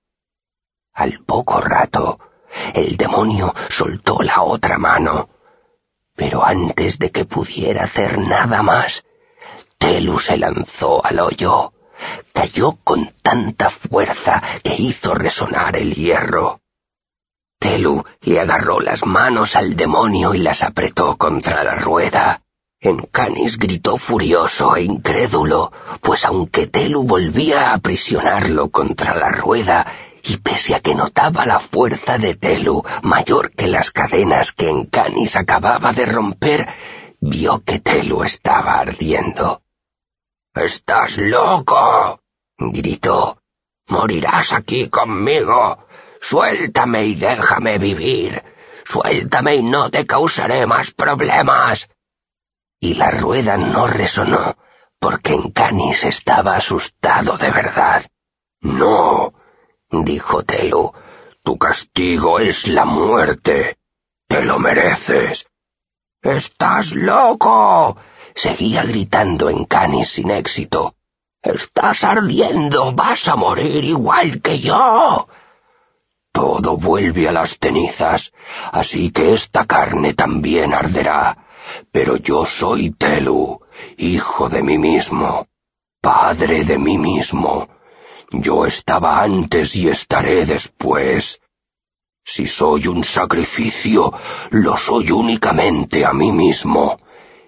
Al 0.93 1.23
poco 1.25 1.59
rato, 1.59 2.19
el 2.73 2.97
demonio 2.97 3.53
soltó 3.69 4.21
la 4.21 4.41
otra 4.41 4.77
mano 4.77 5.29
pero 6.15 6.45
antes 6.45 6.99
de 6.99 7.11
que 7.11 7.25
pudiera 7.25 7.85
hacer 7.85 8.17
nada 8.19 8.61
más, 8.61 9.03
Telu 9.77 10.19
se 10.19 10.37
lanzó 10.37 11.05
al 11.05 11.19
hoyo. 11.19 11.73
Cayó 12.33 12.77
con 12.83 13.13
tanta 13.21 13.69
fuerza 13.69 14.41
que 14.63 14.75
hizo 14.75 15.13
resonar 15.15 15.77
el 15.77 15.93
hierro. 15.95 16.61
Telu 17.63 18.03
le 18.19 18.41
agarró 18.41 18.81
las 18.81 19.05
manos 19.05 19.55
al 19.55 19.77
demonio 19.77 20.33
y 20.33 20.39
las 20.39 20.63
apretó 20.63 21.15
contra 21.15 21.63
la 21.63 21.75
rueda. 21.75 22.41
Encanis 22.81 23.57
gritó 23.57 23.97
furioso 23.97 24.75
e 24.75 24.83
incrédulo, 24.83 25.71
pues 26.01 26.25
aunque 26.25 26.67
Telu 26.67 27.05
volvía 27.05 27.69
a 27.69 27.75
aprisionarlo 27.75 28.69
contra 28.69 29.15
la 29.15 29.29
rueda, 29.29 29.87
y 30.23 30.35
pese 30.37 30.75
a 30.75 30.81
que 30.81 30.93
notaba 30.93 31.45
la 31.45 31.59
fuerza 31.59 32.17
de 32.17 32.35
Telu 32.35 32.83
mayor 33.01 33.51
que 33.51 33.67
las 33.67 33.91
cadenas 33.91 34.51
que 34.51 34.67
en 34.67 34.83
Canis 34.83 35.37
acababa 35.37 35.93
de 35.93 36.05
romper, 36.05 36.67
vio 37.21 37.63
que 37.63 37.79
Telu 37.79 38.23
estaba 38.23 38.77
ardiendo. 38.79 39.61
¡Estás 40.53 41.17
loco! 41.17 42.19
gritó. 42.57 43.37
Morirás 43.87 44.51
aquí 44.51 44.89
conmigo. 44.89 45.77
Suéltame 46.23 47.05
y 47.05 47.15
déjame 47.15 47.77
vivir. 47.77 48.41
Suéltame 48.85 49.55
y 49.57 49.63
no 49.63 49.91
te 49.91 50.05
causaré 50.05 50.65
más 50.65 50.91
problemas. 50.91 51.89
Y 52.79 52.93
la 52.93 53.11
rueda 53.11 53.57
no 53.57 53.87
resonó, 53.87 54.55
porque 54.99 55.33
en 55.33 55.51
Canis 55.51 56.05
estaba 56.05 56.55
asustado 56.55 57.37
de 57.37 57.51
verdad. 57.51 58.05
No, 58.61 59.33
dijo 59.89 60.43
Telu, 60.43 60.93
tu 61.43 61.57
castigo 61.57 62.39
es 62.39 62.67
la 62.69 62.85
muerte. 62.85 63.77
Te 64.29 64.43
lo 64.43 64.59
mereces. 64.59 65.45
¡Estás 66.21 66.93
loco! 66.93 67.97
seguía 68.33 68.85
gritando 68.85 69.49
en 69.49 69.65
Canis 69.65 70.07
sin 70.07 70.31
éxito. 70.31 70.95
Estás 71.41 72.05
ardiendo, 72.05 72.93
vas 72.93 73.27
a 73.27 73.35
morir 73.35 73.83
igual 73.83 74.41
que 74.41 74.61
yo. 74.61 75.27
Todo 76.33 76.77
vuelve 76.77 77.29
a 77.29 77.31
las 77.31 77.59
cenizas, 77.61 78.33
así 78.71 79.11
que 79.11 79.33
esta 79.33 79.65
carne 79.65 80.15
también 80.15 80.73
arderá. 80.73 81.37
Pero 81.91 82.17
yo 82.17 82.43
soy 82.43 82.89
Telu, 82.89 83.61
hijo 83.97 84.49
de 84.49 84.63
mí 84.63 84.79
mismo, 84.79 85.47
padre 86.01 86.63
de 86.63 86.79
mí 86.79 86.97
mismo. 86.97 87.67
Yo 88.31 88.65
estaba 88.65 89.21
antes 89.21 89.75
y 89.75 89.87
estaré 89.87 90.43
después. 90.45 91.39
Si 92.25 92.47
soy 92.47 92.87
un 92.87 93.03
sacrificio, 93.03 94.11
lo 94.49 94.75
soy 94.75 95.11
únicamente 95.11 96.03
a 96.03 96.13
mí 96.13 96.31
mismo. 96.31 96.97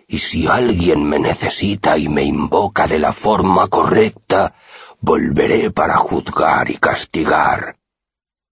Y 0.08 0.20
si 0.20 0.46
alguien 0.46 1.04
me 1.04 1.18
necesita 1.18 1.98
y 1.98 2.08
me 2.08 2.22
invoca 2.22 2.86
de 2.86 3.00
la 3.00 3.14
forma 3.14 3.68
correcta, 3.68 4.54
volveré 5.02 5.72
para 5.72 5.98
juzgar 5.98 6.70
y 6.70 6.78
castigar. 6.78 7.78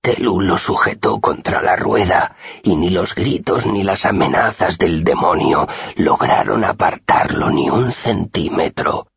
Telu 0.04 0.41
lo 0.41 0.58
sujetó 0.58 1.22
contra 1.22 1.62
la 1.62 1.78
rueda, 1.78 2.36
y 2.62 2.76
ni 2.76 2.89
los 2.89 3.16
gritos 3.16 3.66
ni 3.66 3.84
las 3.84 4.06
amenazas 4.06 4.78
del 4.78 5.06
demonio 5.06 5.66
lograron 5.95 6.66
apartarlo 6.66 7.49
ni 7.51 7.70
un 7.70 7.93
centímetro. 7.93 9.08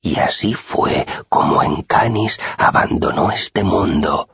Y 0.00 0.20
así 0.20 0.54
fue 0.54 1.04
como 1.28 1.60
en 1.60 1.82
Canis 1.82 2.38
abandonó 2.56 3.32
este 3.32 3.64
mundo, 3.64 4.28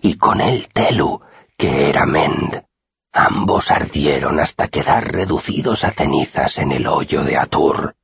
y 0.00 0.16
con 0.16 0.40
él 0.40 0.68
Telu, 0.72 1.20
que 1.58 1.90
era 1.90 2.06
Mend. 2.06 2.64
Ambos 3.12 3.70
ardieron 3.70 4.40
hasta 4.40 4.68
quedar 4.68 5.12
reducidos 5.12 5.84
a 5.84 5.90
cenizas 5.90 6.56
en 6.56 6.72
el 6.72 6.86
hoyo 6.86 7.22
de 7.22 7.36
Atur. 7.36 7.96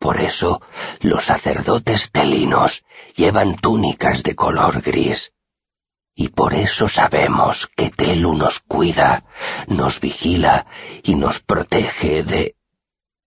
Por 0.00 0.20
eso 0.20 0.60
los 0.98 1.26
sacerdotes 1.26 2.10
telinos 2.10 2.82
llevan 3.14 3.54
túnicas 3.54 4.24
de 4.24 4.34
color 4.34 4.82
gris, 4.82 5.34
y 6.14 6.28
por 6.28 6.54
eso 6.54 6.88
sabemos 6.88 7.68
que 7.74 7.90
Telu 7.90 8.34
nos 8.34 8.60
cuida, 8.60 9.24
nos 9.66 10.00
vigila 10.00 10.66
y 11.02 11.16
nos 11.16 11.40
protege 11.40 12.22
de... 12.22 12.56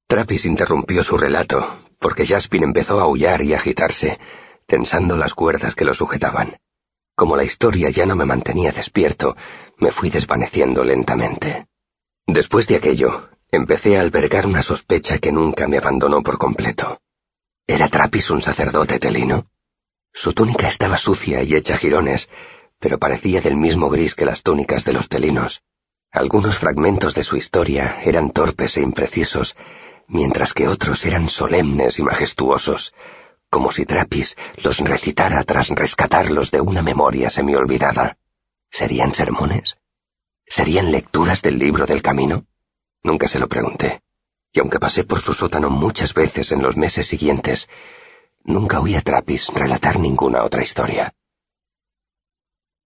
Trappis 0.07 0.45
interrumpió 0.45 1.03
su 1.03 1.17
relato, 1.17 1.79
porque 1.99 2.25
Jaspin 2.25 2.63
empezó 2.63 2.99
a 2.99 3.03
aullar 3.03 3.41
y 3.41 3.53
agitarse, 3.53 4.19
tensando 4.65 5.17
las 5.17 5.33
cuerdas 5.33 5.75
que 5.75 5.83
lo 5.83 5.93
sujetaban. 5.93 6.59
Como 7.13 7.35
la 7.35 7.43
historia 7.43 7.89
ya 7.89 8.05
no 8.05 8.15
me 8.15 8.25
mantenía 8.25 8.71
despierto, 8.71 9.35
me 9.77 9.91
fui 9.91 10.09
desvaneciendo 10.09 10.83
lentamente. 10.83 11.67
Después 12.25 12.67
de 12.67 12.77
aquello, 12.77 13.29
empecé 13.51 13.97
a 13.97 14.01
albergar 14.01 14.45
una 14.45 14.61
sospecha 14.61 15.19
que 15.19 15.31
nunca 15.31 15.67
me 15.67 15.77
abandonó 15.77 16.21
por 16.23 16.37
completo. 16.37 17.01
¿Era 17.65 17.89
Trappis 17.89 18.29
un 18.29 18.41
sacerdote 18.41 18.99
telino? 18.99 19.47
Su 20.13 20.33
túnica 20.33 20.67
estaba 20.67 20.97
sucia 20.97 21.43
y 21.43 21.53
hecha 21.53 21.77
jirones, 21.77 22.29
pero 22.79 22.99
parecía 22.99 23.41
del 23.41 23.57
mismo 23.57 23.89
gris 23.89 24.15
que 24.15 24.25
las 24.25 24.43
túnicas 24.43 24.85
de 24.85 24.93
los 24.93 25.09
telinos. 25.09 25.61
Algunos 26.11 26.57
fragmentos 26.57 27.15
de 27.15 27.23
su 27.23 27.35
historia 27.35 28.01
eran 28.03 28.31
torpes 28.31 28.77
e 28.77 28.81
imprecisos, 28.81 29.55
mientras 30.07 30.53
que 30.53 30.67
otros 30.67 31.05
eran 31.05 31.29
solemnes 31.29 31.99
y 31.99 32.03
majestuosos, 32.03 32.93
como 33.49 33.71
si 33.71 33.85
Trapis 33.85 34.35
los 34.63 34.79
recitara 34.79 35.43
tras 35.43 35.69
rescatarlos 35.69 36.51
de 36.51 36.61
una 36.61 36.81
memoria 36.81 37.29
semiolvidada. 37.29 38.17
¿Serían 38.69 39.13
sermones? 39.13 39.77
¿Serían 40.45 40.91
lecturas 40.91 41.41
del 41.41 41.59
libro 41.59 41.85
del 41.85 42.01
camino? 42.01 42.45
Nunca 43.03 43.27
se 43.27 43.39
lo 43.39 43.47
pregunté, 43.47 44.01
y 44.51 44.59
aunque 44.59 44.79
pasé 44.79 45.03
por 45.03 45.19
su 45.19 45.33
sótano 45.33 45.69
muchas 45.69 46.13
veces 46.13 46.51
en 46.51 46.61
los 46.61 46.77
meses 46.77 47.07
siguientes, 47.07 47.69
nunca 48.43 48.79
oí 48.79 48.95
a 48.95 49.01
Trapis 49.01 49.49
relatar 49.53 49.99
ninguna 49.99 50.43
otra 50.43 50.61
historia. 50.61 51.13